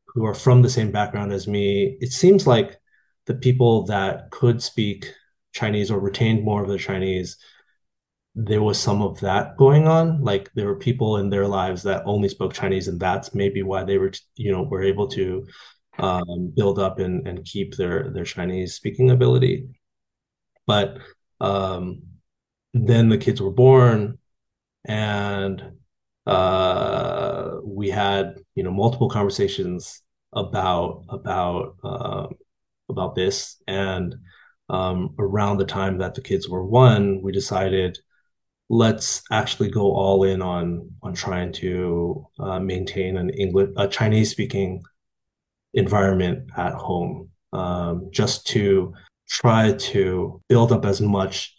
[0.07, 2.79] who are from the same background as me, it seems like
[3.27, 5.13] the people that could speak
[5.53, 7.39] Chinese or retained more of the Chinese
[8.35, 10.23] there was some of that going on.
[10.23, 13.85] Like there were people in their lives that only spoke Chinese, and that's maybe why
[13.85, 15.47] they were, you know, were able to
[15.99, 19.69] um, build up and, and keep their their Chinese speaking ability.
[20.67, 20.99] But
[21.41, 22.03] um,
[22.73, 24.19] then the kids were born,
[24.85, 25.63] and
[26.27, 27.22] uh,
[27.73, 32.27] we had you know multiple conversations about about uh,
[32.89, 33.61] about this.
[33.67, 34.15] And
[34.69, 37.99] um, around the time that the kids were one, we decided
[38.69, 44.31] let's actually go all in on on trying to uh, maintain an English a Chinese
[44.31, 44.83] speaking
[45.75, 48.95] environment at home um, just to
[49.29, 51.55] try to build up as much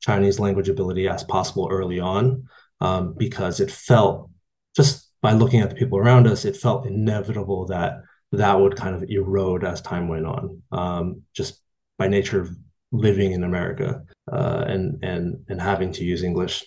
[0.00, 2.44] Chinese language ability as possible early on
[2.80, 4.30] um, because it felt
[4.74, 8.00] just by looking at the people around us it felt inevitable that
[8.32, 11.62] that would kind of erode as time went on um, just
[11.98, 12.50] by nature of
[12.92, 14.02] living in America
[14.32, 16.64] uh, and and and having to use English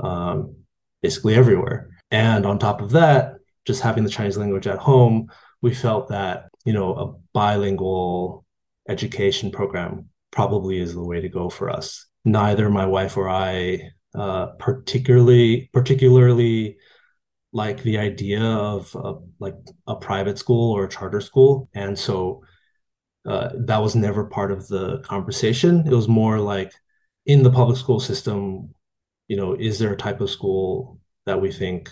[0.00, 0.56] um,
[1.02, 1.90] basically everywhere.
[2.10, 3.34] And on top of that,
[3.64, 5.30] just having the Chinese language at home,
[5.60, 8.44] we felt that you know a bilingual
[8.88, 12.06] education program probably is the way to go for us.
[12.24, 16.76] Neither my wife or I uh, particularly particularly
[17.52, 18.94] like the idea of
[19.38, 22.42] like a private school or a charter school, and so
[23.26, 25.86] uh, that was never part of the conversation.
[25.86, 26.72] It was more like
[27.26, 28.74] in the public school system,
[29.28, 31.90] you know, is there a type of school that we think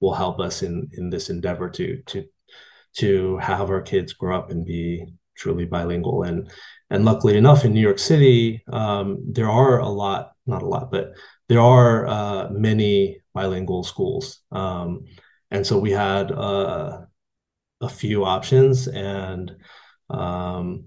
[0.00, 2.24] will help us in in this endeavor to to
[2.96, 6.50] to have our kids grow up and be truly bilingual and
[6.90, 10.90] and luckily enough in New York City um, there are a lot not a lot
[10.90, 11.12] but
[11.48, 15.04] there are uh, many bilingual schools um,
[15.50, 17.00] and so we had uh,
[17.80, 19.56] a few options and
[20.10, 20.84] um,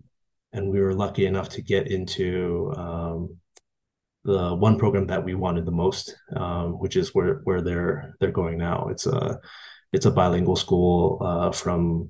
[0.53, 3.37] and we were lucky enough to get into um,
[4.23, 8.31] the one program that we wanted the most, um, which is where where they're they're
[8.31, 8.87] going now.
[8.89, 9.39] It's a
[9.91, 12.09] it's a bilingual school uh, from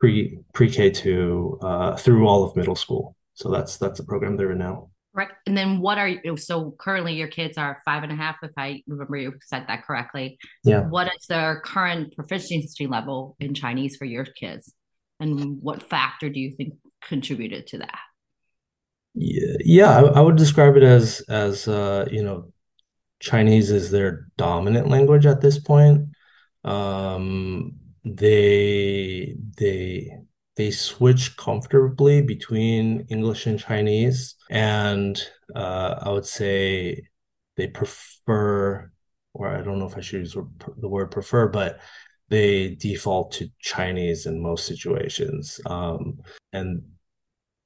[0.00, 3.16] pre pre K to uh, through all of middle school.
[3.34, 4.90] So that's that's the program they're in now.
[5.14, 5.28] Right.
[5.46, 6.36] And then what are you?
[6.36, 9.84] So currently your kids are five and a half, if I remember you said that
[9.84, 10.38] correctly.
[10.64, 10.80] Yeah.
[10.88, 14.74] What is their current proficiency level in Chinese for your kids?
[15.20, 17.98] And what factor do you think contributed to that?
[19.14, 22.52] Yeah, yeah, I, I would describe it as as uh, you know,
[23.20, 26.08] Chinese is their dominant language at this point.
[26.64, 30.10] Um, they they
[30.56, 35.20] they switch comfortably between English and Chinese, and
[35.54, 37.08] uh, I would say
[37.56, 38.90] they prefer,
[39.34, 40.36] or I don't know if I should use
[40.78, 41.80] the word prefer, but
[42.28, 45.60] they default to Chinese in most situations.
[45.66, 46.20] Um,
[46.52, 46.82] and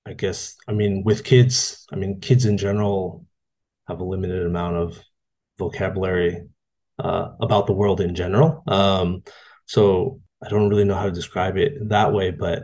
[0.07, 3.27] I guess, I mean, with kids, I mean, kids in general
[3.87, 4.99] have a limited amount of
[5.59, 6.49] vocabulary
[6.99, 8.63] uh, about the world in general.
[8.67, 9.25] Um,
[9.67, 12.63] so I don't really know how to describe it that way, but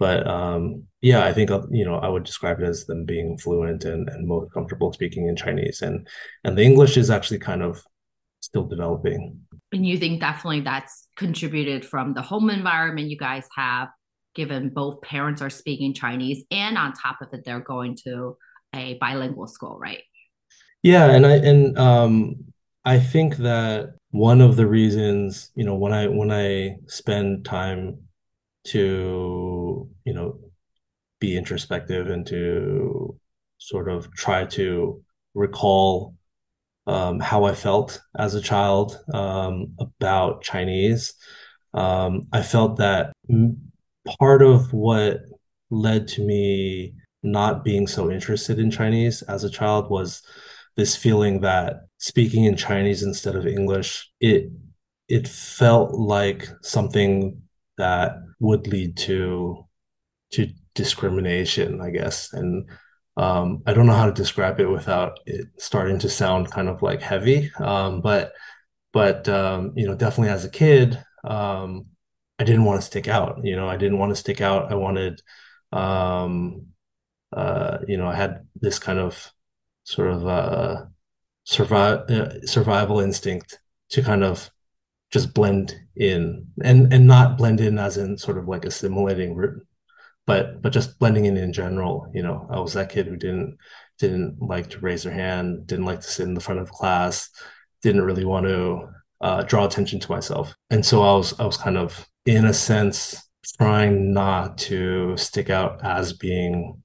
[0.00, 3.84] but um, yeah, I think you know I would describe it as them being fluent
[3.84, 6.06] and, and most comfortable speaking in Chinese, and
[6.44, 7.82] and the English is actually kind of
[8.40, 9.40] still developing.
[9.72, 13.88] And you think definitely that's contributed from the home environment you guys have,
[14.34, 18.36] given both parents are speaking Chinese, and on top of it, they're going to
[18.74, 20.02] a bilingual school, right?
[20.82, 22.44] Yeah, and I and um,
[22.84, 28.00] I think that one of the reasons, you know, when I when I spend time
[28.64, 30.38] to, you know,
[31.20, 33.18] be introspective and to
[33.58, 35.02] sort of try to
[35.34, 36.14] recall
[36.86, 41.14] um, how I felt as a child um, about Chinese.
[41.74, 43.12] Um, I felt that
[44.18, 45.20] part of what
[45.70, 50.22] led to me not being so interested in Chinese as a child was
[50.76, 54.50] this feeling that speaking in Chinese instead of English, it
[55.08, 57.42] it felt like something
[57.76, 59.66] that would lead to
[60.32, 60.48] to
[60.80, 62.32] discrimination, I guess.
[62.32, 62.66] And
[63.18, 66.80] um, I don't know how to describe it without it starting to sound kind of
[66.80, 67.50] like heavy.
[67.58, 68.32] Um, but
[68.92, 71.86] but um, you know, definitely as a kid, um,
[72.38, 73.40] I didn't want to stick out.
[73.44, 74.72] You know, I didn't want to stick out.
[74.72, 75.20] I wanted,
[75.70, 76.68] um,
[77.36, 79.30] uh, you know, I had this kind of
[79.84, 80.84] sort of uh,
[81.44, 83.58] survive uh, survival instinct
[83.90, 84.50] to kind of
[85.10, 89.34] just blend in and and not blend in as in sort of like assimilating
[90.30, 93.56] but but just blending in in general you know i was that kid who didn't
[93.98, 97.28] didn't like to raise their hand didn't like to sit in the front of class
[97.82, 98.88] didn't really want to
[99.22, 102.54] uh, draw attention to myself and so i was i was kind of in a
[102.54, 103.28] sense
[103.58, 106.82] trying not to stick out as being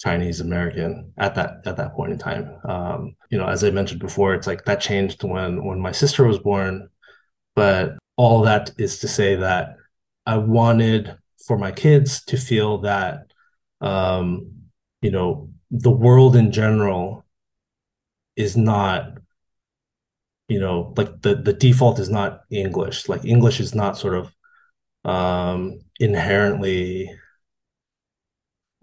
[0.00, 2.58] Chinese American at that at that point in time.
[2.64, 6.26] Um, you know, as I mentioned before, it's like that changed when when my sister
[6.26, 6.88] was born.
[7.54, 9.76] But all that is to say that
[10.26, 11.16] I wanted
[11.46, 13.32] for my kids to feel that
[13.80, 14.52] um,
[15.00, 17.24] you know the world in general
[18.36, 19.18] is not
[20.48, 23.08] you know like the the default is not English.
[23.08, 24.34] Like English is not sort of
[25.04, 27.10] um, inherently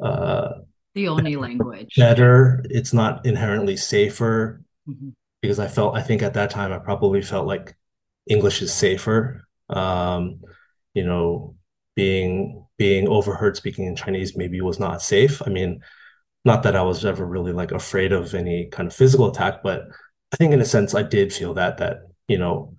[0.02, 0.50] uh,
[0.96, 2.64] the only language better.
[2.70, 5.10] It's not inherently safer mm-hmm.
[5.42, 7.76] because I felt I think at that time I probably felt like
[8.28, 9.46] English is safer.
[9.70, 10.42] Um,
[10.94, 11.56] you know,
[11.96, 15.42] being being overheard speaking in Chinese maybe was not safe.
[15.46, 15.82] I mean,
[16.46, 19.84] not that I was ever really like afraid of any kind of physical attack, but
[20.34, 22.76] I think in a sense I did feel that that you know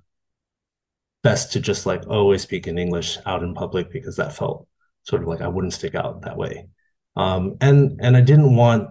[1.22, 4.66] best to just like always speak in English out in public because that felt
[5.02, 6.68] sort of like I wouldn't stick out that way.
[7.16, 8.90] Um, and and I didn't want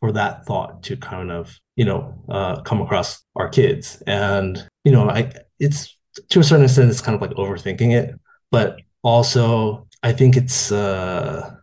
[0.00, 4.02] for that thought to kind of you know uh, come across our kids.
[4.06, 5.96] And you know, I it's
[6.30, 8.14] to a certain extent it's kind of like overthinking it,
[8.52, 11.56] but also I think it's uh,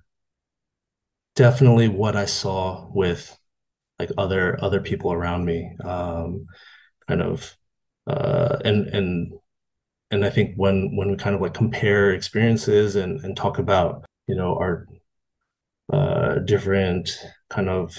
[1.36, 3.38] definitely what I saw with
[4.00, 5.72] like other other people around me.
[5.86, 6.48] Um,
[7.08, 7.56] kind of
[8.08, 9.34] uh, and and
[10.12, 14.06] and I think when when we kind of like compare experiences and and talk about
[14.28, 14.88] you know our
[15.94, 17.10] uh, different
[17.50, 17.96] kind of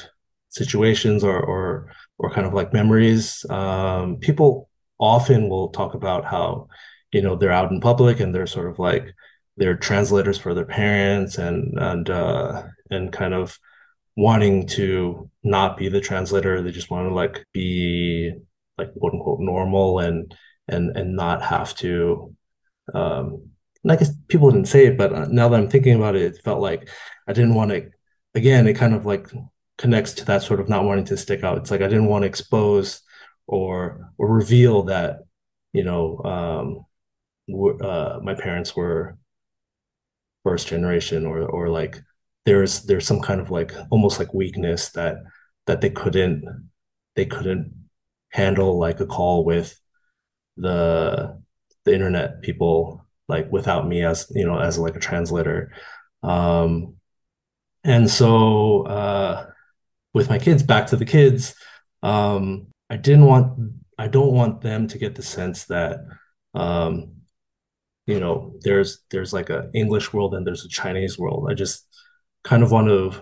[0.51, 4.69] situations or or or kind of like memories, um, people
[4.99, 6.69] often will talk about how
[7.13, 9.15] you know they're out in public and they're sort of like
[9.57, 13.59] they're translators for their parents and and uh, and kind of
[14.17, 16.63] wanting to not be the translator.
[16.63, 18.33] They just want to like be
[18.79, 20.35] like quote unquote normal and
[20.69, 22.35] and and not have to.
[22.95, 23.51] Um,
[23.89, 26.43] I guess people didn't say it, but uh, now that I'm thinking about it, it
[26.43, 26.89] felt like
[27.27, 27.91] I didn't want to.
[28.35, 29.29] Again, it kind of like
[29.79, 31.59] connects to that sort of not wanting to stick out.
[31.59, 33.03] It's like I didn't want to expose
[33.47, 35.21] or or reveal that
[35.73, 36.87] you know um,
[37.81, 39.19] uh, my parents were
[40.45, 41.99] first generation or or like
[42.47, 45.17] there's there's some kind of like almost like weakness that
[45.67, 46.45] that they couldn't
[47.17, 47.73] they couldn't
[48.31, 49.79] handle like a call with
[50.57, 51.39] the
[51.85, 55.73] the internet people like without me as you know as like a translator.
[56.23, 56.97] Um
[57.85, 59.47] and so uh
[60.15, 61.55] with my kids back to the kids
[62.03, 66.01] um i didn't want i don't want them to get the sense that
[66.55, 67.13] um
[68.11, 71.49] you know there's there's like a english world and there's a chinese world.
[71.51, 71.87] I just
[72.45, 73.13] kind of want to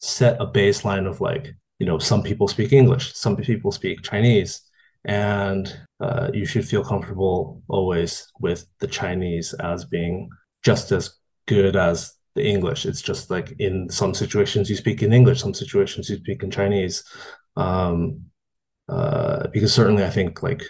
[0.00, 4.62] set a baseline of like you know some people speak english some people speak chinese
[5.04, 10.28] and uh, you should feel comfortable always with the chinese as being
[10.62, 11.16] just as
[11.46, 12.84] good as the english.
[12.84, 16.50] It's just like in some situations you speak in english some situations you speak in
[16.50, 17.02] chinese.
[17.56, 18.26] Um,
[18.88, 20.62] uh, because certainly i think like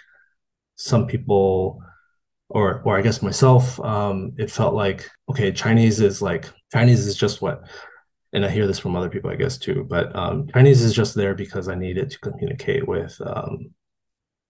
[0.77, 1.81] some people
[2.49, 7.15] or or I guess myself, um, it felt like okay, Chinese is like Chinese is
[7.17, 7.67] just what,
[8.33, 9.85] and I hear this from other people, I guess too.
[9.89, 13.73] But um, Chinese is just there because I needed to communicate with um,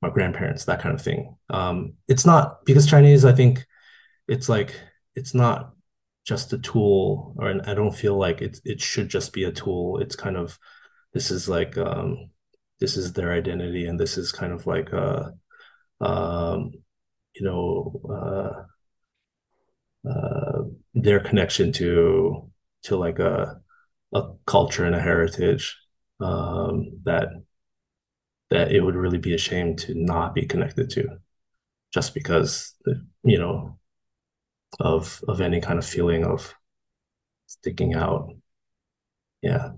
[0.02, 1.36] my grandparents, that kind of thing.
[1.50, 3.26] Um, it's not because Chinese.
[3.26, 3.66] I think
[4.28, 4.80] it's like
[5.16, 5.74] it's not
[6.26, 8.60] just a tool, or I don't feel like it.
[8.66, 10.00] It should just be a tool.
[10.00, 10.58] It's kind of
[11.14, 12.30] this is like um,
[12.80, 15.34] this is their identity, and this is kind of like a
[16.00, 16.74] um,
[17.40, 18.66] you know
[20.06, 20.64] uh, uh,
[20.94, 22.50] their connection to
[22.84, 23.60] to like a
[24.14, 25.78] a culture and a heritage
[26.20, 27.28] um, that
[28.50, 31.08] that it would really be a shame to not be connected to
[31.94, 32.74] just because
[33.24, 33.78] you know
[34.80, 36.54] of of any kind of feeling of
[37.48, 38.30] sticking out.
[39.42, 39.72] Yeah.
[39.72, 39.78] Yeah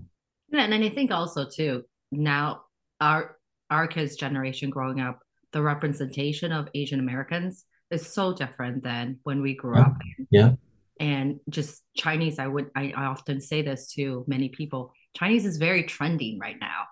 [0.52, 2.62] and i think also too now
[3.00, 3.36] our
[3.70, 5.20] our kids generation growing up
[5.52, 9.82] the representation of Asian Americans is so different than when we grew yeah.
[9.82, 9.94] up.
[10.30, 10.52] Yeah.
[11.00, 15.56] And just Chinese, I would, I, I, often say this to many people Chinese is
[15.56, 16.84] very trending right now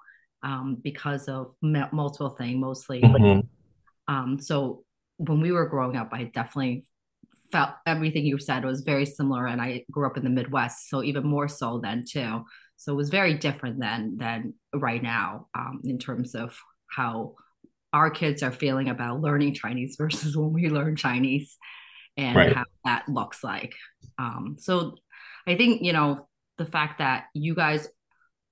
[0.42, 3.00] um, because of m- multiple things, mostly.
[3.00, 3.40] Mm-hmm.
[4.12, 4.84] Um, so
[5.18, 6.84] when we were growing up, I definitely
[7.52, 9.46] felt everything you said was very similar.
[9.46, 12.44] And I grew up in the Midwest, so even more so then too.
[12.76, 16.56] So it was very different than than right now um, in terms of
[16.90, 17.34] how
[17.92, 21.56] our kids are feeling about learning Chinese versus when we learn Chinese
[22.16, 22.56] and right.
[22.56, 23.74] how that looks like.
[24.18, 24.96] Um, so
[25.46, 26.28] I think, you know,
[26.58, 27.88] the fact that you guys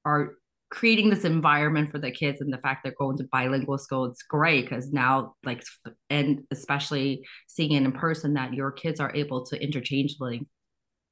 [0.05, 0.35] are
[0.71, 4.23] creating this environment for the kids and the fact they're going to bilingual school, it's
[4.23, 5.65] great because now, like,
[6.11, 10.47] and especially seeing it in person, that your kids are able to interchangeably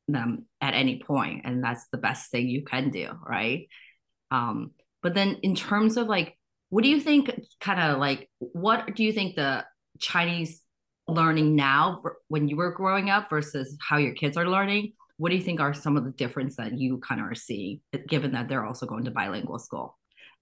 [0.08, 3.68] them at any point and that's the best thing you can do right
[4.30, 4.72] um
[5.02, 6.36] but then in terms of like
[6.74, 9.64] what do you think kind of like what do you think the
[10.00, 10.60] chinese
[11.06, 14.92] learning now when you were growing up versus how your kids are learning?
[15.16, 17.80] What do you think are some of the difference that you kind of are seeing
[18.08, 19.96] given that they're also going to bilingual school?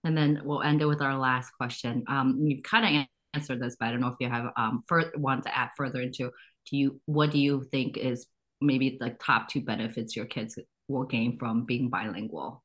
[0.05, 2.05] And then we'll end it with our last question.
[2.09, 4.85] Um, you've kind of answered this but i don't know if you have um
[5.17, 6.31] want to add further into
[6.71, 8.27] do you what do you think is
[8.61, 12.63] maybe the top two benefits your kids will gain from being bilingual?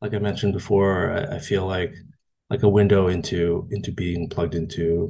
[0.00, 1.94] Like i mentioned before I feel like
[2.50, 5.08] like a window into into being plugged into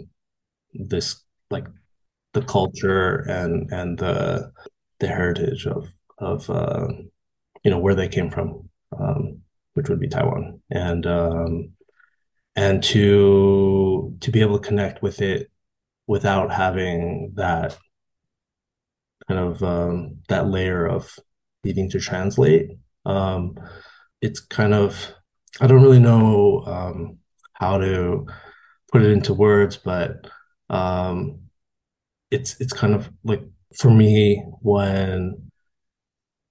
[0.75, 1.67] this like
[2.35, 4.53] the culture and and the
[5.01, 5.89] the heritage of
[6.19, 6.87] of uh,
[7.65, 8.69] you know where they came from,
[8.99, 9.41] um,
[9.75, 11.73] which would be Taiwan, and um,
[12.57, 15.51] and to to be able to connect with it
[16.07, 17.77] without having that
[19.29, 21.19] kind of um, that layer of
[21.65, 22.71] needing to translate.
[23.07, 23.55] Um,
[24.21, 25.13] it's kind of
[25.61, 27.20] I don't really know um,
[27.61, 28.27] how to
[28.93, 30.27] put it into words, but
[30.71, 31.41] um,
[32.31, 33.43] it's it's kind of like
[33.79, 35.51] for me when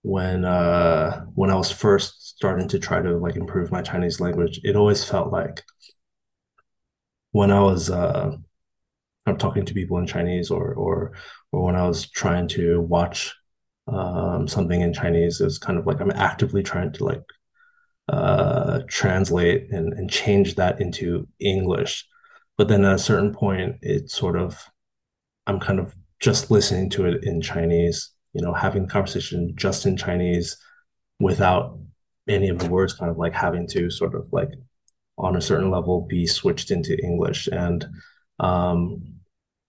[0.04, 4.62] when uh, when I was first starting to try to like improve my Chinese language,
[4.64, 5.64] it always felt like
[7.32, 8.36] when I was uh,
[9.26, 11.14] I'm talking to people in Chinese or or
[11.52, 13.34] or when I was trying to watch
[13.88, 17.24] um, something in Chinese, it was kind of like I'm actively trying to like
[18.10, 22.06] uh, translate and, and change that into English.
[22.58, 24.70] but then at a certain point, it sort of
[25.48, 29.98] I'm kind of just listening to it in Chinese, you know, having conversation just in
[29.98, 30.58] Chinese
[31.20, 31.78] without
[32.28, 34.50] any of the words kind of like having to sort of like
[35.18, 37.48] on a certain level be switched into English.
[37.48, 37.86] And
[38.40, 39.20] um,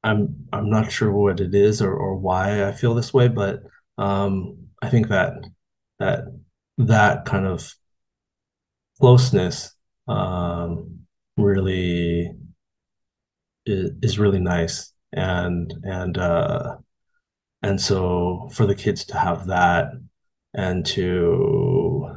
[0.03, 3.62] I'm I'm not sure what it is or, or why I feel this way, but
[3.99, 5.34] um, I think that
[5.99, 6.24] that
[6.78, 7.74] that kind of
[9.01, 9.73] closeness
[10.09, 11.01] um,
[11.37, 12.33] really
[13.67, 14.93] is, is really nice.
[15.13, 16.77] And and uh
[17.63, 19.89] and so for the kids to have that
[20.55, 22.11] and to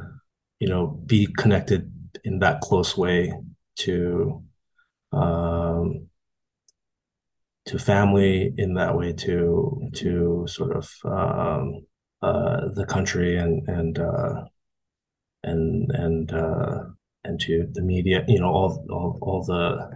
[0.60, 1.90] you know be connected
[2.24, 3.32] in that close way
[3.78, 4.42] to
[5.12, 6.08] um
[7.66, 11.86] to family in that way to to sort of um
[12.22, 14.44] uh the country and and uh
[15.44, 16.84] and and uh
[17.24, 19.90] and to the media you know all all, all the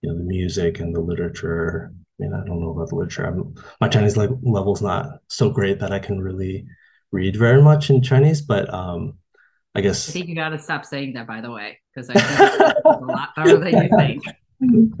[0.00, 3.24] you know the music and the literature I mean, I don't know about the literature.
[3.24, 6.66] I'm, my Chinese like level is not so great that I can really
[7.10, 9.18] read very much in Chinese, but um,
[9.74, 12.14] I guess I think you got to stop saying that, by the way, because I
[12.14, 14.24] think a lot better than you think.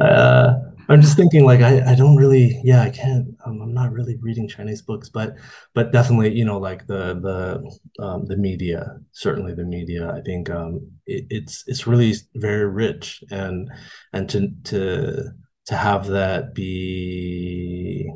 [0.00, 0.54] Uh,
[0.88, 4.16] I'm just thinking like I, I don't really yeah I can't um, I'm not really
[4.20, 5.36] reading Chinese books but
[5.74, 10.50] but definitely you know like the the um, the media certainly the media I think
[10.50, 13.70] um, it, it's it's really very rich and
[14.12, 15.30] and to to
[15.66, 18.10] to have that be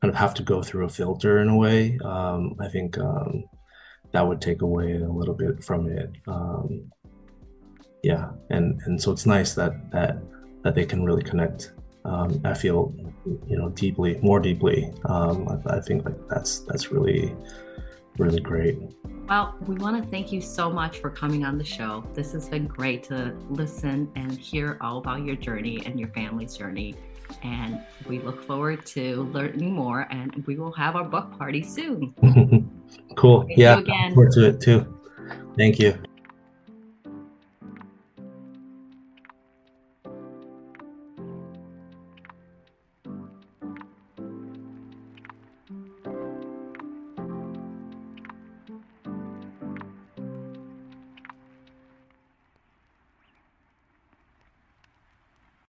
[0.00, 3.44] kind of have to go through a filter in a way um, I think um,
[4.12, 6.90] that would take away a little bit from it um,
[8.02, 10.18] yeah and and so it's nice that that
[10.66, 11.70] that they can really connect.
[12.04, 12.92] Um, I feel,
[13.46, 14.92] you know, deeply, more deeply.
[15.04, 17.36] Um, I, I, think like that's that's really,
[18.18, 18.76] really great.
[19.28, 22.04] Well, we want to thank you so much for coming on the show.
[22.14, 26.56] This has been great to listen and hear all about your journey and your family's
[26.56, 26.96] journey.
[27.44, 30.08] And we look forward to learning more.
[30.10, 32.12] And we will have our book party soon.
[33.16, 33.42] cool.
[33.42, 33.76] Thank yeah.
[33.76, 35.00] Look forward to it too.
[35.56, 35.96] Thank you.